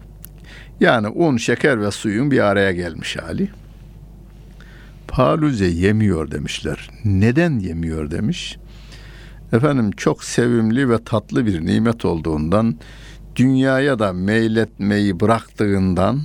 Yani 0.80 1.08
un, 1.08 1.36
şeker 1.36 1.80
ve 1.80 1.90
suyun 1.90 2.30
bir 2.30 2.40
araya 2.40 2.72
gelmiş 2.72 3.16
hali. 3.16 3.48
Paluze 5.08 5.66
yemiyor 5.66 6.30
demişler. 6.30 6.90
Neden 7.04 7.58
yemiyor 7.58 8.10
demiş. 8.10 8.58
Efendim 9.52 9.90
çok 9.90 10.24
sevimli 10.24 10.90
ve 10.90 11.04
tatlı 11.04 11.46
bir 11.46 11.66
nimet 11.66 12.04
olduğundan 12.04 12.78
dünyaya 13.36 13.98
da 13.98 14.12
meyletmeyi 14.12 15.20
bıraktığından 15.20 16.20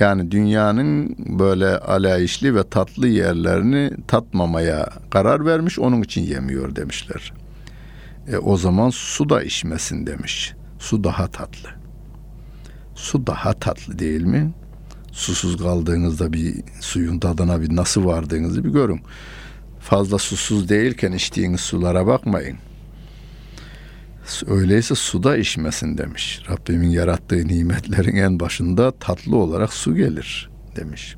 yani 0.00 0.30
dünyanın 0.30 1.16
böyle 1.38 1.78
alayişli 1.78 2.54
ve 2.54 2.68
tatlı 2.68 3.08
yerlerini 3.08 3.90
tatmamaya 4.08 4.88
karar 5.10 5.46
vermiş 5.46 5.78
onun 5.78 6.02
için 6.02 6.22
yemiyor 6.22 6.76
demişler. 6.76 7.32
E, 8.28 8.36
o 8.36 8.56
zaman 8.56 8.90
su 8.90 9.28
da 9.28 9.42
içmesin 9.42 10.06
demiş. 10.06 10.54
Su 10.78 11.04
daha 11.04 11.26
tatlı. 11.26 11.68
Su 12.94 13.26
daha 13.26 13.52
tatlı 13.52 13.98
değil 13.98 14.22
mi? 14.22 14.52
Susuz 15.12 15.56
kaldığınızda 15.56 16.32
bir 16.32 16.54
suyun 16.80 17.18
tadına 17.18 17.60
bir 17.60 17.76
nasıl 17.76 18.04
vardığınızı 18.04 18.64
bir 18.64 18.70
görün 18.70 19.00
fazla 19.82 20.18
susuz 20.18 20.68
değilken 20.68 21.12
içtiğiniz 21.12 21.60
sulara 21.60 22.06
bakmayın. 22.06 22.58
Öyleyse 24.46 24.94
suda 24.94 25.36
içmesin 25.36 25.98
demiş. 25.98 26.42
Rabbimin 26.50 26.90
yarattığı 26.90 27.48
nimetlerin 27.48 28.16
en 28.16 28.40
başında 28.40 28.90
tatlı 28.90 29.36
olarak 29.36 29.72
su 29.72 29.96
gelir 29.96 30.50
demiş. 30.76 31.16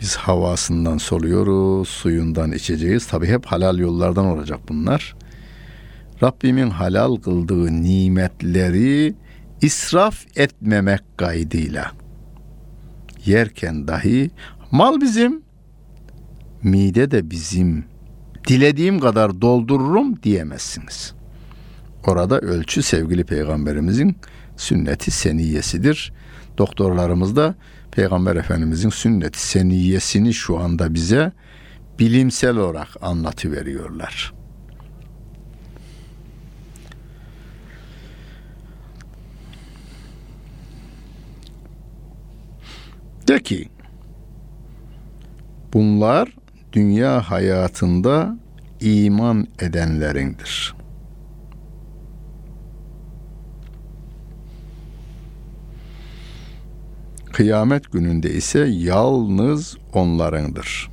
Biz 0.00 0.16
havasından 0.16 0.98
soluyoruz, 0.98 1.88
suyundan 1.88 2.52
içeceğiz. 2.52 3.06
Tabi 3.06 3.26
hep 3.26 3.46
halal 3.46 3.78
yollardan 3.78 4.26
olacak 4.26 4.60
bunlar. 4.68 5.14
Rabbimin 6.22 6.70
halal 6.70 7.16
kıldığı 7.16 7.82
nimetleri 7.82 9.14
israf 9.62 10.26
etmemek 10.36 11.00
kaydıyla 11.16 11.92
yerken 13.26 13.88
dahi 13.88 14.30
mal 14.70 15.00
bizim 15.00 15.42
mide 16.62 17.10
de 17.10 17.30
bizim 17.30 17.84
dilediğim 18.48 19.00
kadar 19.00 19.40
doldururum 19.40 20.22
diyemezsiniz. 20.22 21.14
Orada 22.06 22.40
ölçü 22.40 22.82
sevgili 22.82 23.24
peygamberimizin 23.24 24.16
sünneti 24.56 25.10
seniyesidir. 25.10 26.12
Doktorlarımız 26.58 27.36
da 27.36 27.54
peygamber 27.90 28.36
efendimizin 28.36 28.90
sünneti 28.90 29.48
seniyesini 29.48 30.34
şu 30.34 30.58
anda 30.58 30.94
bize 30.94 31.32
bilimsel 31.98 32.56
olarak 32.56 32.88
anlatı 33.00 33.52
veriyorlar. 33.52 34.37
De 43.38 43.42
ki 43.42 43.68
bunlar 45.74 46.28
dünya 46.72 47.20
hayatında 47.20 48.38
iman 48.80 49.46
edenlerindir. 49.60 50.74
Kıyamet 57.32 57.92
gününde 57.92 58.30
ise 58.30 58.58
yalnız 58.68 59.76
onlarındır. 59.92 60.90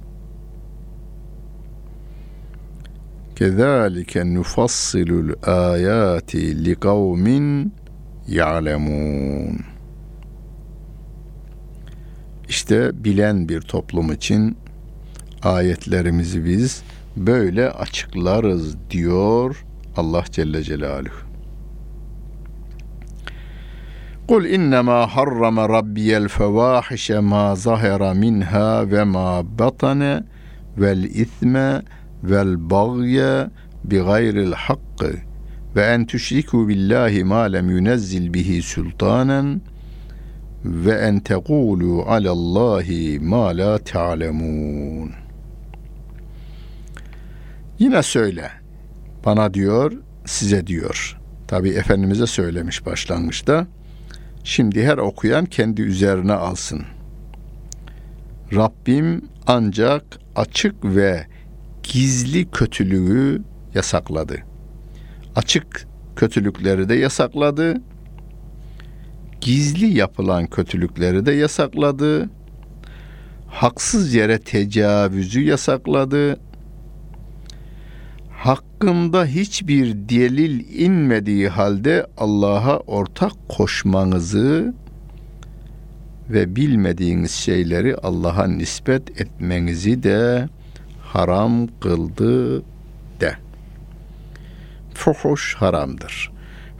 Kezalike 3.35 4.33
nufassilul 4.33 5.33
ayati 5.43 6.65
li 6.65 6.75
kavmin 6.75 7.73
ya'lemun. 8.27 9.74
İşte 12.49 13.03
bilen 13.03 13.49
bir 13.49 13.61
toplum 13.61 14.11
için 14.11 14.57
ayetlerimizi 15.43 16.45
biz 16.45 16.83
böyle 17.17 17.69
açıklarız 17.69 18.75
diyor 18.89 19.65
Allah 19.97 20.23
Celle 20.31 20.63
Celaluhu. 20.63 21.25
Kul 24.27 24.45
innema 24.45 25.15
harrama 25.15 25.69
rabbiyel 25.69 26.27
fevahişe 26.27 27.19
ma 27.19 27.55
zahera 27.55 28.13
minha 28.13 28.91
ve 28.91 29.03
ma 29.03 29.43
batane 29.59 30.23
vel 30.77 31.03
ithme 31.03 31.81
vel 32.23 32.69
bagye 32.69 33.47
bi 33.83 33.97
gayril 33.97 34.51
hakkı 34.51 35.13
ve 35.75 35.81
en 35.81 36.05
tüşriku 36.05 36.67
billahi 36.67 37.23
ma 37.23 37.41
lem 37.41 37.69
yunezzil 37.69 38.33
bihi 38.33 38.61
sultanen 38.61 39.61
ve 40.65 40.91
en 40.91 41.19
tekulu 41.19 42.03
alallahi 42.07 43.19
ma 43.19 43.57
la 43.57 43.77
ta'lemun. 43.77 45.11
Yine 47.79 48.03
söyle. 48.03 48.51
Bana 49.25 49.53
diyor, 49.53 49.93
size 50.25 50.67
diyor. 50.67 51.17
Tabi 51.47 51.69
Efendimiz'e 51.69 52.27
söylemiş 52.27 52.85
başlangıçta. 52.85 53.67
Şimdi 54.43 54.85
her 54.85 54.97
okuyan 54.97 55.45
kendi 55.45 55.81
üzerine 55.81 56.33
alsın. 56.33 56.83
Rabbim 58.53 59.21
ancak 59.47 60.03
açık 60.35 60.85
ve 60.85 61.27
gizli 61.83 62.51
kötülüğü 62.51 63.41
yasakladı. 63.73 64.37
Açık 65.35 65.87
kötülükleri 66.15 66.89
de 66.89 66.95
yasakladı. 66.95 67.81
Gizli 69.45 69.97
yapılan 69.97 70.47
kötülükleri 70.47 71.25
de 71.25 71.31
yasakladı. 71.31 72.29
Haksız 73.47 74.13
yere 74.13 74.39
tecavüzü 74.39 75.41
yasakladı. 75.41 76.39
Hakkında 78.31 79.25
hiçbir 79.25 80.09
delil 80.09 80.79
inmediği 80.79 81.49
halde 81.49 82.07
Allah'a 82.17 82.77
ortak 82.77 83.31
koşmanızı 83.49 84.73
ve 86.29 86.55
bilmediğiniz 86.55 87.31
şeyleri 87.31 87.95
Allah'a 87.95 88.47
nispet 88.47 89.21
etmenizi 89.21 90.03
de 90.03 90.49
haram 91.01 91.67
kıldı 91.81 92.63
de. 93.19 93.35
Fuhuş 94.93 95.55
haramdır. 95.55 96.34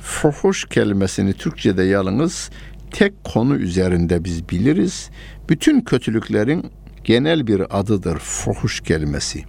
Fuhuş 0.05 0.65
kelimesini 0.65 1.33
Türkçe'de 1.33 1.83
yalnız 1.83 2.49
tek 2.91 3.23
konu 3.23 3.55
üzerinde 3.55 4.23
biz 4.23 4.49
biliriz. 4.49 5.09
Bütün 5.49 5.81
kötülüklerin 5.81 6.71
genel 7.03 7.47
bir 7.47 7.79
adıdır 7.79 8.19
fuhuş 8.19 8.79
kelimesi. 8.79 9.43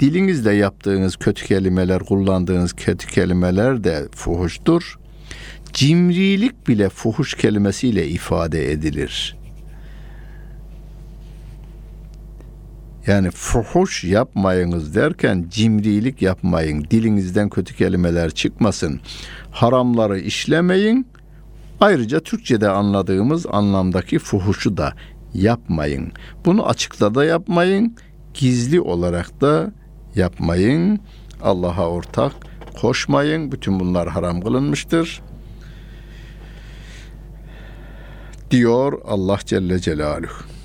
Dilinizle 0.00 0.52
yaptığınız 0.52 1.16
kötü 1.16 1.46
kelimeler, 1.46 2.02
kullandığınız 2.02 2.72
kötü 2.72 3.06
kelimeler 3.06 3.84
de 3.84 4.08
fuhuştur. 4.14 4.98
Cimrilik 5.72 6.68
bile 6.68 6.88
fuhuş 6.88 7.34
kelimesiyle 7.34 8.08
ifade 8.08 8.72
edilir. 8.72 9.39
Yani 13.06 13.30
fuhuş 13.30 14.04
yapmayınız 14.04 14.94
derken 14.94 15.46
cimrilik 15.50 16.22
yapmayın. 16.22 16.86
Dilinizden 16.90 17.48
kötü 17.48 17.76
kelimeler 17.76 18.30
çıkmasın. 18.30 19.00
Haramları 19.50 20.18
işlemeyin. 20.18 21.06
Ayrıca 21.80 22.20
Türkçe'de 22.20 22.68
anladığımız 22.68 23.46
anlamdaki 23.46 24.18
fuhuşu 24.18 24.76
da 24.76 24.94
yapmayın. 25.34 26.12
Bunu 26.44 26.66
açıkta 26.66 27.14
da 27.14 27.24
yapmayın. 27.24 27.96
Gizli 28.34 28.80
olarak 28.80 29.40
da 29.40 29.72
yapmayın. 30.14 31.00
Allah'a 31.42 31.88
ortak 31.88 32.32
koşmayın. 32.80 33.52
Bütün 33.52 33.80
bunlar 33.80 34.08
haram 34.08 34.40
kılınmıştır. 34.40 35.22
Diyor 38.50 39.00
Allah 39.04 39.38
Celle 39.44 39.78
Celaluhu. 39.78 40.59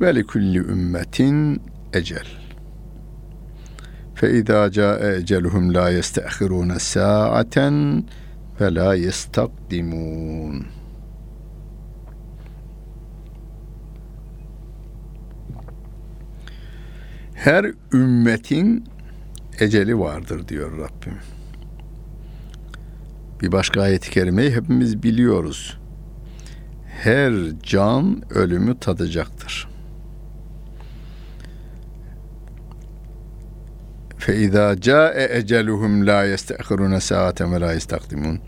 Ve 0.00 0.14
li 0.14 0.26
kulli 0.26 0.58
ümmetin 0.58 1.62
ecel. 1.92 2.26
Fe 4.14 4.30
izâ 4.30 4.70
câe 4.70 5.16
eceluhum 5.16 5.74
la 5.74 5.90
yeste'khirûne 5.90 6.78
sâaten 6.78 8.04
ve 8.60 8.74
la 8.74 8.94
yestakdimûn. 8.94 10.66
Her 17.34 17.66
ümmetin 17.92 18.84
eceli 19.60 19.98
vardır 19.98 20.48
diyor 20.48 20.72
Rabbim. 20.78 21.18
Bir 23.42 23.52
başka 23.52 23.82
ayet-i 23.82 24.10
kerimeyi 24.10 24.50
hepimiz 24.50 25.02
biliyoruz. 25.02 25.78
Her 26.86 27.32
can 27.62 28.22
ölümü 28.30 28.78
tadacaktır. 28.78 29.67
Câe 34.28 35.28
eceluhum 35.30 36.06
la 36.06 36.24
yeste'khirûne 36.24 37.00
sâaten 37.00 37.54
ve 37.54 37.60
la 37.60 37.72
yestakdimun. 37.72 38.40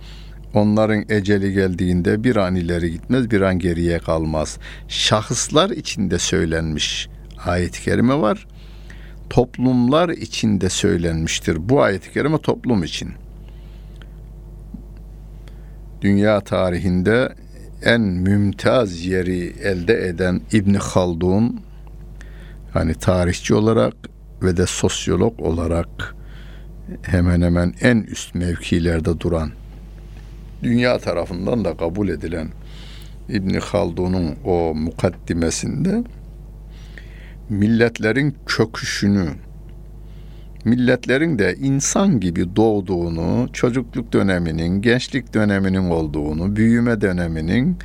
Onların 0.55 1.05
eceli 1.09 1.53
geldiğinde 1.53 2.25
bir 2.25 2.37
an 2.37 2.55
ileri 2.55 2.91
gitmez, 2.91 3.31
bir 3.31 3.41
an 3.41 3.59
geriye 3.59 3.99
kalmaz. 3.99 4.59
Şahıslar 4.89 5.71
içinde 5.71 6.19
söylenmiş 6.19 7.09
ayet-i 7.47 7.83
kerime 7.83 8.15
var. 8.15 8.47
Toplumlar 9.31 10.09
içinde 10.09 10.69
söylenmiştir. 10.69 11.69
Bu 11.69 11.83
ayet-i 11.83 12.13
kerime 12.13 12.39
toplum 12.39 12.83
için. 12.83 13.13
Dünya 16.01 16.41
tarihinde 16.41 17.35
en 17.85 18.01
mümtaz 18.01 19.05
yeri 19.05 19.55
elde 19.63 20.09
eden 20.09 20.41
İbn 20.53 20.75
Haldun 20.75 21.61
hani 22.73 22.95
tarihçi 22.95 23.55
olarak 23.55 23.95
ve 24.43 24.57
de 24.57 24.67
sosyolog 24.67 25.41
olarak 25.41 26.15
hemen 27.03 27.43
hemen 27.43 27.75
en 27.81 27.97
üst 27.97 28.35
mevkilerde 28.35 29.21
duran 29.21 29.51
dünya 30.63 30.99
tarafından 30.99 31.65
da 31.65 31.77
kabul 31.77 32.09
edilen 32.09 32.49
İbn 33.29 33.55
Haldun'un 33.55 34.37
o 34.45 34.75
mukaddimesinde 34.75 36.05
milletlerin 37.49 38.37
çöküşünü 38.47 39.29
milletlerin 40.65 41.39
de 41.39 41.55
insan 41.61 42.21
gibi 42.21 42.57
doğduğunu, 42.57 43.49
çocukluk 43.53 44.13
döneminin, 44.13 44.83
gençlik 44.83 45.35
döneminin 45.35 45.91
olduğunu, 45.91 46.57
büyüme 46.57 47.01
döneminin, 47.01 47.77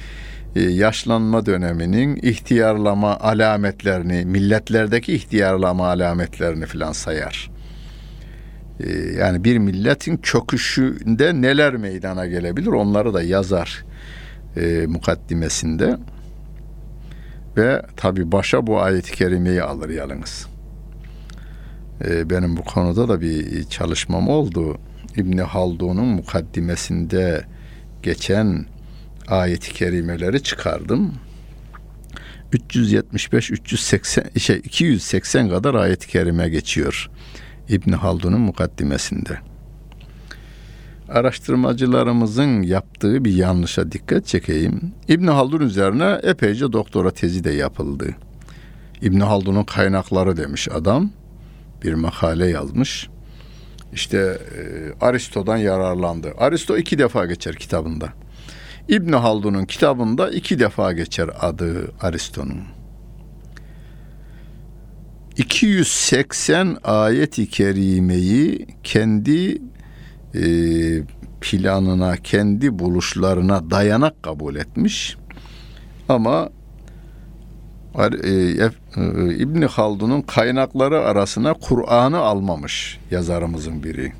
yaşlanma 0.61 1.45
döneminin 1.45 2.15
ihtiyarlama 2.15 3.19
alametlerini, 3.19 4.25
milletlerdeki 4.25 5.13
ihtiyarlama 5.13 5.87
alametlerini 5.87 6.65
filan 6.65 6.91
sayar. 6.91 7.51
E, 8.79 8.89
yani 9.19 9.43
bir 9.43 9.57
milletin 9.57 10.17
çöküşünde 10.17 11.41
neler 11.41 11.75
meydana 11.75 12.25
gelebilir 12.25 12.67
onları 12.67 13.13
da 13.13 13.23
yazar 13.23 13.85
e, 14.57 14.85
mukaddimesinde. 14.87 15.97
Ve 17.57 17.81
tabi 17.97 18.31
başa 18.31 18.67
bu 18.67 18.81
ayet-i 18.81 19.11
kerimeyi 19.11 19.63
alır 19.63 19.89
yalnız. 19.89 20.47
E, 22.05 22.29
benim 22.29 22.57
bu 22.57 22.63
konuda 22.63 23.09
da 23.09 23.21
bir 23.21 23.63
çalışmam 23.63 24.29
oldu. 24.29 24.77
İbni 25.15 25.41
Haldun'un 25.41 26.07
mukaddimesinde 26.07 27.45
geçen 28.03 28.65
ayet-i 29.27 29.73
kerimeleri 29.73 30.43
çıkardım. 30.43 31.13
375 32.51 33.51
380 33.51 34.25
şey 34.37 34.57
280 34.57 35.49
kadar 35.49 35.75
ayet-i 35.75 36.07
kerime 36.07 36.49
geçiyor 36.49 37.09
İbn 37.69 37.91
Haldun'un 37.91 38.41
mukaddimesinde. 38.41 39.37
Araştırmacılarımızın 41.09 42.61
yaptığı 42.61 43.25
bir 43.25 43.33
yanlışa 43.33 43.91
dikkat 43.91 44.25
çekeyim. 44.25 44.93
İbn 45.07 45.27
Haldun 45.27 45.59
üzerine 45.59 46.19
epeyce 46.23 46.73
doktora 46.73 47.11
tezi 47.11 47.43
de 47.43 47.51
yapıldı. 47.51 48.15
İbn 49.01 49.19
Haldun'un 49.19 49.63
kaynakları 49.63 50.37
demiş 50.37 50.67
adam. 50.73 51.11
Bir 51.83 51.93
makale 51.93 52.47
yazmış. 52.47 53.09
İşte 53.93 54.17
e, 54.17 55.05
Aristo'dan 55.05 55.57
yararlandı. 55.57 56.33
Aristo 56.37 56.77
iki 56.77 56.97
defa 56.97 57.25
geçer 57.25 57.55
kitabında. 57.55 58.13
İbn 58.89 59.13
Haldun'un 59.13 59.65
kitabında 59.65 60.29
iki 60.29 60.59
defa 60.59 60.93
geçer 60.93 61.29
adı 61.41 61.91
Aristo'nun. 62.01 62.63
280 65.37 66.77
ayet-i 66.83 67.49
kerimeyi 67.49 68.67
kendi 68.83 69.61
e, 70.35 70.43
planına, 71.41 72.17
kendi 72.17 72.79
buluşlarına 72.79 73.71
dayanak 73.71 74.23
kabul 74.23 74.55
etmiş. 74.55 75.17
Ama 76.09 76.49
e, 78.23 78.29
e, 78.29 78.69
İbn 79.37 79.61
Haldun'un 79.61 80.21
kaynakları 80.21 80.99
arasına 80.99 81.53
Kur'an'ı 81.53 82.17
almamış 82.17 82.99
yazarımızın 83.11 83.83
biri. 83.83 84.13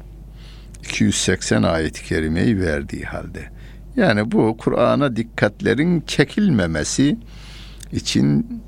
280 0.80 1.64
ayet-i 1.64 2.04
kerimeyi 2.04 2.60
verdiği 2.60 3.04
halde. 3.04 3.55
Yani 3.98 4.32
bu 4.32 4.58
Kur'an'a 4.58 5.16
dikkatlerin 5.16 6.02
çekilmemesi 6.02 7.18
için 7.92 8.62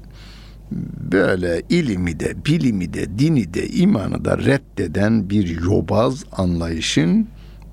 böyle 1.12 1.62
ilimi 1.70 2.20
de, 2.20 2.46
bilimi 2.46 2.94
de, 2.94 3.20
dini 3.20 3.54
de, 3.54 3.68
imanı 3.68 4.26
da 4.26 4.38
reddeden 4.38 5.30
bir 5.30 5.62
yobaz 5.62 6.24
anlayışın 6.32 7.28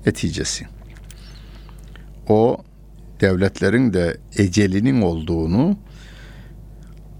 neticesi. 0.05 0.65
O 2.27 2.57
devletlerin 3.21 3.93
de 3.93 4.17
ecelinin 4.37 5.01
olduğunu, 5.01 5.77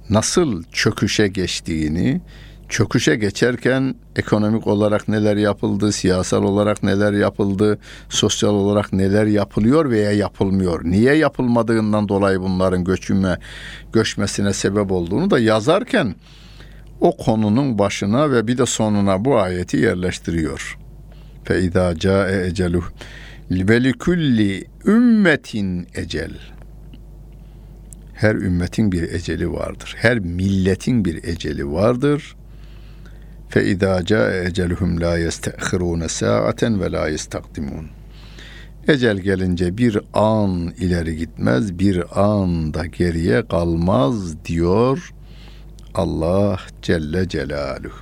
nasıl 0.10 0.64
çöküşe 0.72 1.28
geçtiğini, 1.28 2.22
çöküşe 2.70 3.16
geçerken 3.16 3.96
ekonomik 4.16 4.68
olarak 4.68 5.08
neler 5.08 5.38
yapıldı, 5.38 5.92
siyasal 5.92 6.44
olarak 6.44 6.84
neler 6.84 7.14
yapıldı, 7.14 7.78
sosyal 8.10 8.54
olarak 8.54 8.94
neler 8.94 9.26
yapılıyor 9.26 9.90
veya 9.90 10.12
yapılmıyor. 10.12 10.86
Niye 10.86 11.14
yapılmadığından 11.14 12.10
dolayı 12.10 12.42
bunların 12.42 12.84
göçüme, 12.84 13.38
göçmesine 13.94 14.54
sebep 14.54 14.92
olduğunu 14.92 15.32
da 15.32 15.40
yazarken 15.40 16.16
o 17.00 17.18
konunun 17.18 17.80
başına 17.80 18.32
ve 18.32 18.48
bir 18.48 18.58
de 18.58 18.66
sonuna 18.66 19.26
bu 19.26 19.40
ayeti 19.40 19.78
yerleştiriyor. 19.78 20.78
Fe 21.44 21.62
izâ 21.62 21.96
câe 21.96 22.46
eceluh 22.48 22.84
likulli 23.52 24.66
ümmetin 24.86 25.88
ecel. 25.96 26.32
Her 28.14 28.36
ümmetin 28.36 28.92
bir 28.92 29.04
eceli 29.04 29.52
vardır. 29.52 29.96
Her 29.98 30.20
milletin 30.20 31.06
bir 31.06 31.24
eceli 31.24 31.72
vardır. 31.72 32.36
Fe 33.56 33.64
izâ 33.64 34.04
câe 34.06 34.44
eceluhum 34.48 35.02
la 35.02 35.18
yestekhirûne 35.18 36.10
sâaten 36.10 36.82
ve 36.82 36.92
la 36.92 37.08
yestakdimûn. 37.10 37.88
Ecel 38.88 39.18
gelince 39.18 39.78
bir 39.78 40.00
an 40.14 40.74
ileri 40.78 41.18
gitmez, 41.18 41.80
bir 41.80 42.04
an 42.24 42.74
da 42.74 42.86
geriye 42.86 43.48
kalmaz 43.48 44.46
diyor 44.46 45.14
Allah 45.94 46.60
Celle 46.82 47.30
Celaluhu. 47.30 48.00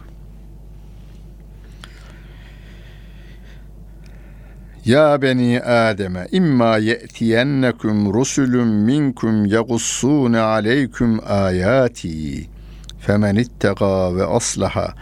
Ya 4.86 5.22
beni 5.22 5.62
Adem'e 5.62 6.28
imma 6.32 6.78
ye'tiyennekum 6.78 8.14
rusulun 8.14 8.68
minkum 8.68 9.46
yagussune 9.46 10.40
aleyküm 10.40 11.20
ayati 11.28 12.48
femen 13.00 13.36
ittega 13.36 14.16
ve 14.16 14.26
aslaha 14.26 14.94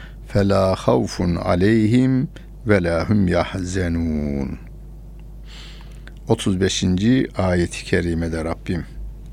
havfun 0.76 1.36
aleyhim 1.36 2.30
ve 2.68 2.84
la 2.84 3.10
hum 3.10 3.28
yahzenun. 3.28 4.60
35. 6.28 6.84
ayeti 7.38 7.86
kerimede 7.86 8.46
Rabbim 8.46 8.86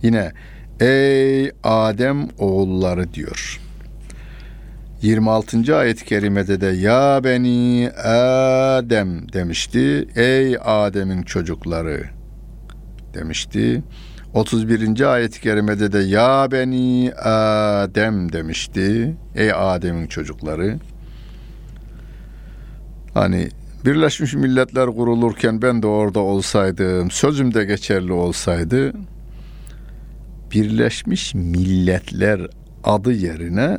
yine 0.02 0.32
ey 0.80 1.50
Adem 1.62 2.28
oğulları 2.38 3.14
diyor. 3.14 3.60
26. 5.02 5.76
ayet-i 5.76 6.04
kerimede 6.04 6.60
de 6.60 6.66
ya 6.66 7.20
beni 7.24 7.90
Adem 8.04 9.32
demişti. 9.32 10.08
Ey 10.16 10.56
Adem'in 10.64 11.22
çocukları 11.22 12.04
demişti. 13.14 13.82
31. 14.34 15.00
ayet-i 15.00 15.40
kerimede 15.40 15.92
de 15.92 15.98
ya 15.98 16.48
beni 16.52 17.12
Adem 17.14 18.32
demişti. 18.32 19.16
Ey 19.34 19.52
Adem'in 19.52 20.06
çocukları. 20.06 20.76
Hani 23.14 23.48
Birleşmiş 23.84 24.34
Milletler 24.34 24.86
kurulurken 24.86 25.62
ben 25.62 25.82
de 25.82 25.86
orada 25.86 26.20
olsaydım, 26.20 27.10
sözüm 27.10 27.54
de 27.54 27.64
geçerli 27.64 28.12
olsaydı 28.12 28.92
Birleşmiş 30.52 31.34
Milletler 31.34 32.40
adı 32.84 33.12
yerine 33.12 33.78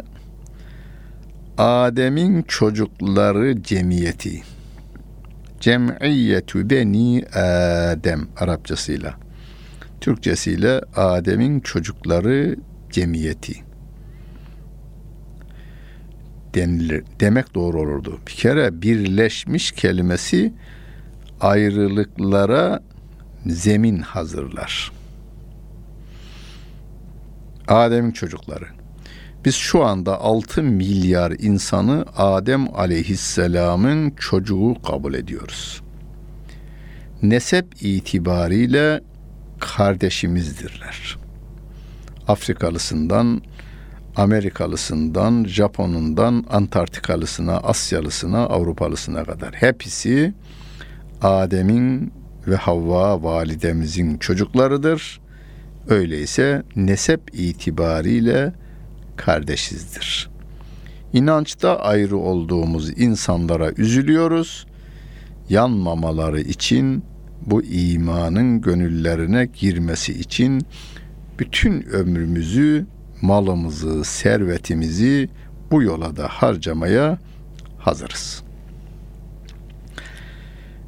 Adem'in 1.57 2.41
çocukları 2.43 3.63
cemiyeti. 3.63 4.41
Cem'iyyetü 5.59 6.69
beni 6.69 7.25
Adem 7.35 8.27
Arapçasıyla. 8.37 9.28
Türkçesiyle 10.01 10.81
Adem'in 10.95 11.59
çocukları 11.59 12.55
cemiyeti 12.91 13.69
denilir, 16.55 17.03
demek 17.19 17.55
doğru 17.55 17.81
olurdu. 17.81 18.19
Bir 18.27 18.31
kere 18.31 18.81
birleşmiş 18.81 19.71
kelimesi 19.71 20.53
ayrılıklara 21.41 22.83
zemin 23.45 23.97
hazırlar. 24.01 24.91
Adem'in 27.67 28.11
çocukları. 28.11 28.65
Biz 29.45 29.55
şu 29.55 29.83
anda 29.83 30.21
6 30.21 30.63
milyar 30.63 31.31
insanı 31.31 32.05
Adem 32.17 32.75
aleyhisselamın 32.75 34.11
çocuğu 34.11 34.75
kabul 34.87 35.13
ediyoruz. 35.13 35.81
Nesep 37.21 37.65
itibariyle 37.81 39.01
kardeşimizdirler. 39.59 41.17
Afrikalısından, 42.27 43.41
Amerikalısından, 44.15 45.45
Japonundan, 45.47 46.45
Antarktikalısına, 46.49 47.57
Asyalısına, 47.57 48.45
Avrupalısına 48.45 49.23
kadar 49.23 49.53
hepsi 49.53 50.33
Adem'in 51.21 52.13
ve 52.47 52.55
Havva 52.55 53.23
validemizin 53.23 54.17
çocuklarıdır. 54.17 55.21
Öyleyse 55.87 56.63
nesep 56.75 57.21
itibariyle 57.33 58.53
kardeşizdir. 59.15 60.29
İnançta 61.13 61.79
ayrı 61.79 62.17
olduğumuz 62.17 62.99
insanlara 62.99 63.71
üzülüyoruz. 63.71 64.67
Yanmamaları 65.49 66.41
için 66.41 67.03
bu 67.51 67.63
imanın 67.63 68.61
gönüllerine 68.61 69.45
girmesi 69.45 70.19
için 70.19 70.61
bütün 71.39 71.81
ömrümüzü, 71.81 72.85
malımızı, 73.21 74.03
servetimizi 74.03 75.29
bu 75.71 75.83
yola 75.83 76.15
da 76.15 76.27
harcamaya 76.27 77.17
hazırız. 77.77 78.43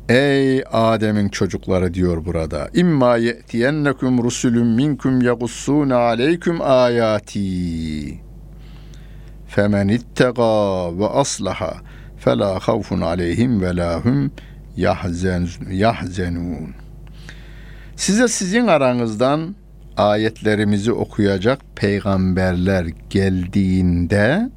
Ey 0.10 0.63
Adem'in 0.71 1.30
çocukları 1.30 1.93
diyor 1.93 2.26
burada. 2.26 2.69
İmma 2.74 3.17
ye'tiyennekum 3.17 4.24
rusulun 4.24 4.67
minkum 4.67 5.21
yagussuna 5.21 5.97
aleyküm 5.97 6.62
ayati. 6.62 8.19
Femen 9.47 9.88
ittega 9.88 10.97
ve 11.00 11.08
aslaha 11.08 11.74
fela 12.17 12.60
havfun 12.60 13.02
aleyhim 13.02 13.62
ve 13.62 13.76
lahum 13.76 14.32
yahzen, 14.78 15.48
yahzenun. 15.72 16.74
Size 17.96 18.28
sizin 18.28 18.68
aranızdan 18.68 19.56
ayetlerimizi 19.98 20.92
okuyacak 20.92 21.60
peygamberler 21.76 22.86
geldiğinde 23.10 24.50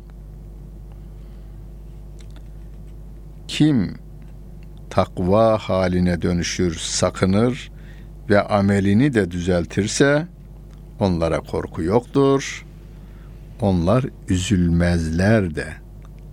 kim 3.48 3.94
takva 4.90 5.58
haline 5.58 6.22
dönüşür, 6.22 6.74
sakınır 6.78 7.72
ve 8.30 8.42
amelini 8.42 9.14
de 9.14 9.30
düzeltirse 9.30 10.26
onlara 11.00 11.40
korku 11.40 11.82
yoktur. 11.82 12.66
Onlar 13.60 14.04
üzülmezler 14.28 15.54
de 15.54 15.66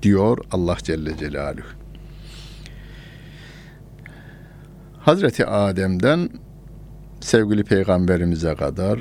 diyor 0.01 0.37
Allah 0.51 0.77
Celle 0.83 1.17
Celaluhu. 1.17 1.80
Hazreti 5.01 5.45
Adem'den 5.45 6.29
sevgili 7.19 7.63
peygamberimize 7.63 8.55
kadar 8.55 8.99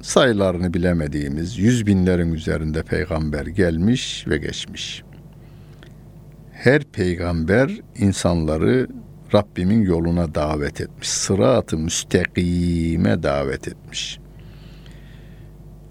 sayılarını 0.00 0.74
bilemediğimiz 0.74 1.58
yüz 1.58 1.86
binlerin 1.86 2.32
üzerinde 2.32 2.82
peygamber 2.82 3.46
gelmiş 3.46 4.24
ve 4.28 4.38
geçmiş 4.38 5.02
her 6.58 6.82
peygamber 6.84 7.80
insanları 7.98 8.88
Rabbimin 9.34 9.82
yoluna 9.82 10.34
davet 10.34 10.80
etmiş. 10.80 11.08
Sırat-ı 11.08 11.78
müstakime 11.78 13.22
davet 13.22 13.68
etmiş. 13.68 14.18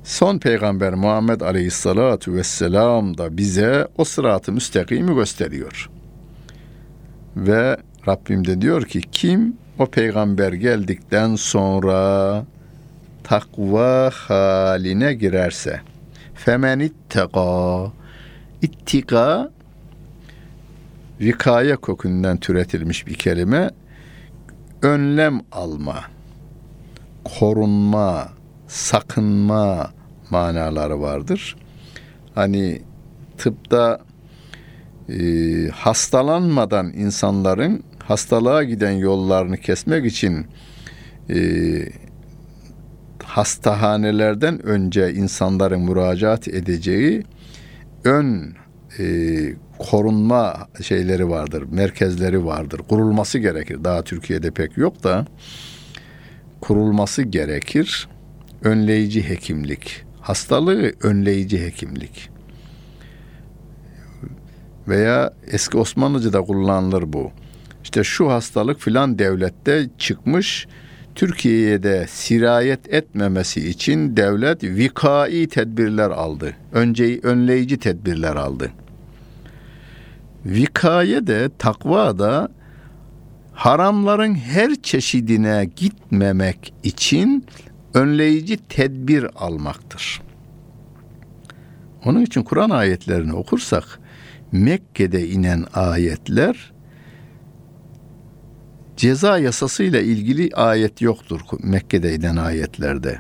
Son 0.04 0.40
peygamber 0.40 0.94
Muhammed 0.94 1.42
Aleyhisselatu 1.42 2.34
Vesselam 2.34 3.18
da 3.18 3.38
bize 3.38 3.88
o 3.98 4.04
sırat-ı 4.04 4.52
müstakimi 4.52 5.16
gösteriyor. 5.16 5.90
Ve 7.36 7.78
Rabbim 8.08 8.48
de 8.48 8.62
diyor 8.62 8.86
ki 8.86 9.02
kim 9.12 9.58
o 9.80 9.86
peygamber 9.86 10.54
geldikten 10.54 11.36
sonra 11.36 12.44
takva 13.24 14.12
haline 14.14 15.14
girerse 15.14 15.82
femen 16.36 16.80
ittega 16.80 17.92
ittika 18.62 19.52
vikaye 21.22 21.76
kokundan 21.76 22.38
türetilmiş 22.38 23.08
bir 23.08 23.14
kelime 23.14 23.70
önlem 24.82 25.42
alma, 25.52 26.04
korunma, 27.24 28.30
sakınma 28.68 29.92
manaları 30.30 31.02
vardır. 31.02 31.56
hani 32.36 32.82
tıpta 33.38 34.00
e, 35.10 35.18
hastalanmadan 35.70 36.94
insanların 36.94 37.84
hastalığa 38.08 38.64
giden 38.64 38.92
yollarını 38.92 39.58
kesmek 39.58 40.06
için 40.06 40.48
e, 41.30 41.38
hastahanelerden 43.24 44.66
önce 44.66 45.14
insanların 45.14 45.82
müracaat 45.82 46.48
edeceği 46.48 47.24
ön 48.04 48.56
e, 49.00 49.06
korunma 49.80 50.68
şeyleri 50.82 51.30
vardır, 51.30 51.64
merkezleri 51.72 52.46
vardır. 52.46 52.82
Kurulması 52.90 53.40
gerekir. 53.40 53.84
Daha 53.84 54.04
Türkiye'de 54.04 54.52
pek 54.52 54.78
yok 54.78 55.04
da 55.04 55.26
kurulması 56.62 57.22
gerekir. 57.22 58.08
Önleyici 58.64 59.30
hekimlik. 59.30 60.04
Hastalığı 60.22 60.92
önleyici 61.02 61.66
hekimlik. 61.66 62.30
Veya 64.88 65.34
eski 65.52 65.78
Osmanlıca'da 65.78 66.42
kullanılır 66.42 67.14
bu. 67.14 67.32
İşte 67.88 68.04
şu 68.04 68.32
hastalık 68.32 68.80
filan 68.80 69.20
devlette 69.20 69.90
çıkmış. 69.98 70.68
Türkiye'de 71.16 72.06
sirayet 72.10 72.94
etmemesi 72.94 73.70
için 73.70 74.18
devlet 74.18 74.64
vikai 74.64 75.48
tedbirler 75.48 76.10
aldı. 76.10 76.54
Önce 76.72 77.20
önleyici 77.24 77.78
tedbirler 77.78 78.36
aldı. 78.36 78.72
Vikaye 80.46 81.28
de 81.28 81.50
takva 81.60 82.20
da 82.20 82.50
haramların 83.54 84.36
her 84.36 84.76
çeşidine 84.76 85.70
gitmemek 85.76 86.74
için 86.84 87.46
önleyici 87.94 88.58
tedbir 88.58 89.28
almaktır. 89.36 90.22
Onun 92.06 92.22
için 92.22 92.44
Kur'an 92.44 92.70
ayetlerini 92.70 93.34
okursak 93.34 94.00
Mekke'de 94.52 95.30
inen 95.30 95.66
ayetler 95.74 96.77
ceza 98.98 99.38
yasasıyla 99.38 100.02
ilgili 100.02 100.56
ayet 100.56 101.02
yoktur 101.02 101.42
Mekke'de 101.64 102.16
inen 102.16 102.36
ayetlerde. 102.36 103.20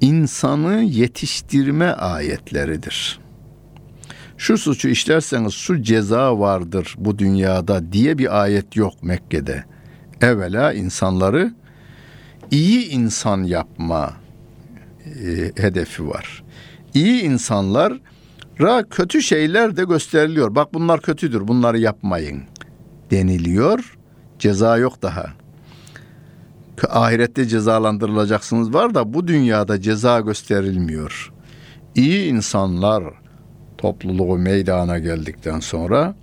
İnsanı 0.00 0.82
yetiştirme 0.82 1.86
ayetleridir 1.86 3.26
şu 4.36 4.58
suçu 4.58 4.88
işlerseniz 4.88 5.52
şu 5.52 5.82
ceza 5.82 6.38
vardır 6.38 6.94
bu 6.98 7.18
dünyada 7.18 7.92
diye 7.92 8.18
bir 8.18 8.42
ayet 8.42 8.76
yok 8.76 9.02
Mekke'de. 9.02 9.64
Evvela 10.20 10.72
insanları 10.72 11.54
iyi 12.50 12.88
insan 12.88 13.42
yapma 13.42 14.12
e, 15.06 15.52
hedefi 15.62 16.08
var. 16.08 16.44
İyi 16.94 17.22
insanlara 17.22 18.88
kötü 18.90 19.22
şeyler 19.22 19.76
de 19.76 19.84
gösteriliyor. 19.84 20.54
Bak 20.54 20.74
bunlar 20.74 21.00
kötüdür, 21.00 21.48
bunları 21.48 21.78
yapmayın 21.78 22.42
deniliyor. 23.10 23.95
Ceza 24.38 24.76
yok 24.76 25.02
daha. 25.02 25.26
Ahirette 26.88 27.48
cezalandırılacaksınız 27.48 28.74
var 28.74 28.94
da 28.94 29.14
bu 29.14 29.28
dünyada 29.28 29.80
ceza 29.80 30.20
gösterilmiyor. 30.20 31.32
İyi 31.94 32.28
insanlar 32.28 33.04
topluluğu 33.78 34.38
meydana 34.38 34.98
geldikten 34.98 35.60
sonra 35.60 36.14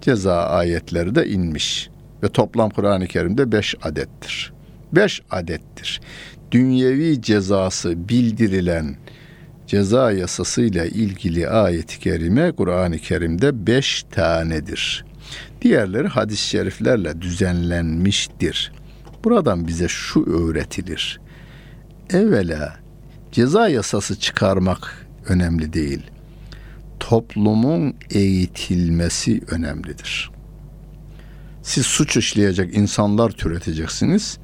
ceza 0.00 0.36
ayetleri 0.36 1.14
de 1.14 1.28
inmiş. 1.28 1.90
Ve 2.22 2.28
toplam 2.28 2.70
Kur'an-ı 2.70 3.06
Kerim'de 3.06 3.52
beş 3.52 3.74
adettir. 3.82 4.52
Beş 4.92 5.22
adettir. 5.30 6.00
Dünyevi 6.50 7.22
cezası 7.22 8.08
bildirilen 8.08 8.96
ceza 9.66 10.12
yasasıyla 10.12 10.84
ilgili 10.84 11.48
ayet-i 11.48 12.00
kerime 12.00 12.52
Kur'an-ı 12.52 12.98
Kerim'de 12.98 13.66
beş 13.66 14.02
tanedir. 14.02 15.05
Diğerleri 15.62 16.08
hadis-i 16.08 16.48
şeriflerle 16.48 17.22
düzenlenmiştir. 17.22 18.72
Buradan 19.24 19.68
bize 19.68 19.88
şu 19.88 20.24
öğretilir. 20.24 21.20
Evvela 22.10 22.76
ceza 23.32 23.68
yasası 23.68 24.20
çıkarmak 24.20 25.06
önemli 25.28 25.72
değil 25.72 26.02
toplumun 27.00 27.94
eğitilmesi 28.10 29.40
önemlidir. 29.50 30.30
Siz 31.62 31.86
suç 31.86 32.16
işleyecek 32.16 32.76
insanlar 32.76 33.30
türeteceksiniz. 33.30 34.38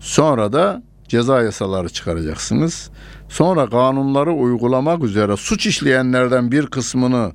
Sonra 0.00 0.52
da 0.52 0.82
ceza 1.08 1.42
yasaları 1.42 1.88
çıkaracaksınız. 1.88 2.90
Sonra 3.28 3.70
kanunları 3.70 4.32
uygulamak 4.32 5.04
üzere 5.04 5.36
suç 5.36 5.66
işleyenlerden 5.66 6.52
bir 6.52 6.66
kısmını 6.66 7.32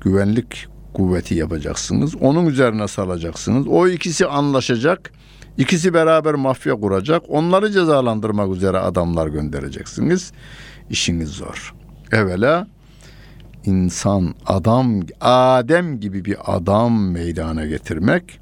güvenlik 0.00 0.66
kuvveti 0.94 1.34
yapacaksınız. 1.34 2.14
Onun 2.16 2.46
üzerine 2.46 2.88
salacaksınız. 2.88 3.66
O 3.68 3.88
ikisi 3.88 4.26
anlaşacak. 4.26 5.12
İkisi 5.58 5.94
beraber 5.94 6.34
mafya 6.34 6.74
kuracak. 6.74 7.22
Onları 7.28 7.72
cezalandırmak 7.72 8.56
üzere 8.56 8.78
adamlar 8.78 9.26
göndereceksiniz. 9.26 10.32
İşiniz 10.90 11.28
zor. 11.28 11.74
Evvela 12.12 12.66
insan, 13.64 14.34
adam, 14.46 15.00
Adem 15.20 16.00
gibi 16.00 16.24
bir 16.24 16.36
adam 16.46 17.10
meydana 17.10 17.66
getirmek, 17.66 18.40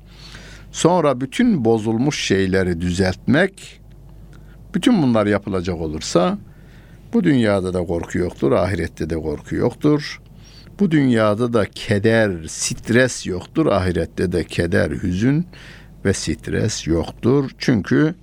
sonra 0.73 1.21
bütün 1.21 1.65
bozulmuş 1.65 2.25
şeyleri 2.25 2.81
düzeltmek, 2.81 3.81
bütün 4.75 5.03
bunlar 5.03 5.27
yapılacak 5.27 5.81
olursa 5.81 6.39
bu 7.13 7.25
dünyada 7.25 7.75
da 7.75 7.85
korku 7.85 8.19
yoktur, 8.19 8.53
ahirette 8.53 9.11
de 9.11 9.15
korku 9.15 9.55
yoktur. 9.55 10.21
Bu 10.81 10.91
dünyada 10.91 11.53
da 11.53 11.64
keder, 11.64 12.33
stres 12.47 13.27
yoktur, 13.27 13.67
ahirette 13.67 14.33
de 14.33 14.45
keder, 14.45 14.91
hüzün 14.91 15.47
ve 16.05 16.12
stres 16.12 16.87
yoktur. 16.87 17.51
Çünkü 17.59 18.14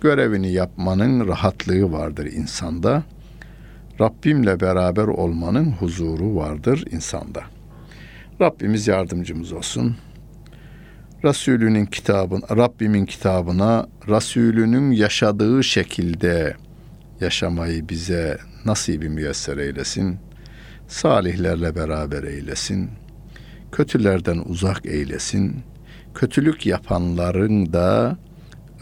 görevini 0.00 0.52
yapmanın 0.52 1.28
rahatlığı 1.28 1.92
vardır 1.92 2.26
insanda. 2.26 3.02
Rabbimle 4.00 4.60
beraber 4.60 5.06
olmanın 5.06 5.72
huzuru 5.72 6.36
vardır 6.36 6.84
insanda. 6.90 7.42
Rabbimiz 8.40 8.88
yardımcımız 8.88 9.52
olsun. 9.52 9.96
Resulünün 11.24 11.86
kitabın, 11.86 12.42
Rabbimin 12.50 13.06
kitabına 13.06 13.86
Resulünün 14.08 14.90
yaşadığı 14.90 15.64
şekilde 15.64 16.56
yaşamayı 17.20 17.88
bize 17.88 18.38
nasibi 18.64 19.08
müyesser 19.08 19.56
eylesin. 19.56 20.27
Salihlerle 20.88 21.74
beraber 21.74 22.22
eylesin. 22.22 22.90
Kötülerden 23.72 24.38
uzak 24.46 24.86
eylesin. 24.86 25.62
Kötülük 26.14 26.66
yapanların 26.66 27.72
da 27.72 28.18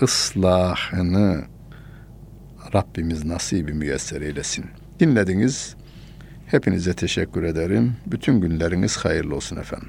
ıslahını 0.03 1.45
Rabbimiz 2.75 3.25
nasibi 3.25 3.73
müyesser 3.73 4.21
eylesin. 4.21 4.65
Dinlediniz. 5.01 5.77
Hepinize 6.47 6.95
teşekkür 6.95 7.43
ederim. 7.43 7.97
Bütün 8.07 8.41
günleriniz 8.41 8.97
hayırlı 8.97 9.35
olsun 9.35 9.57
efendim. 9.57 9.89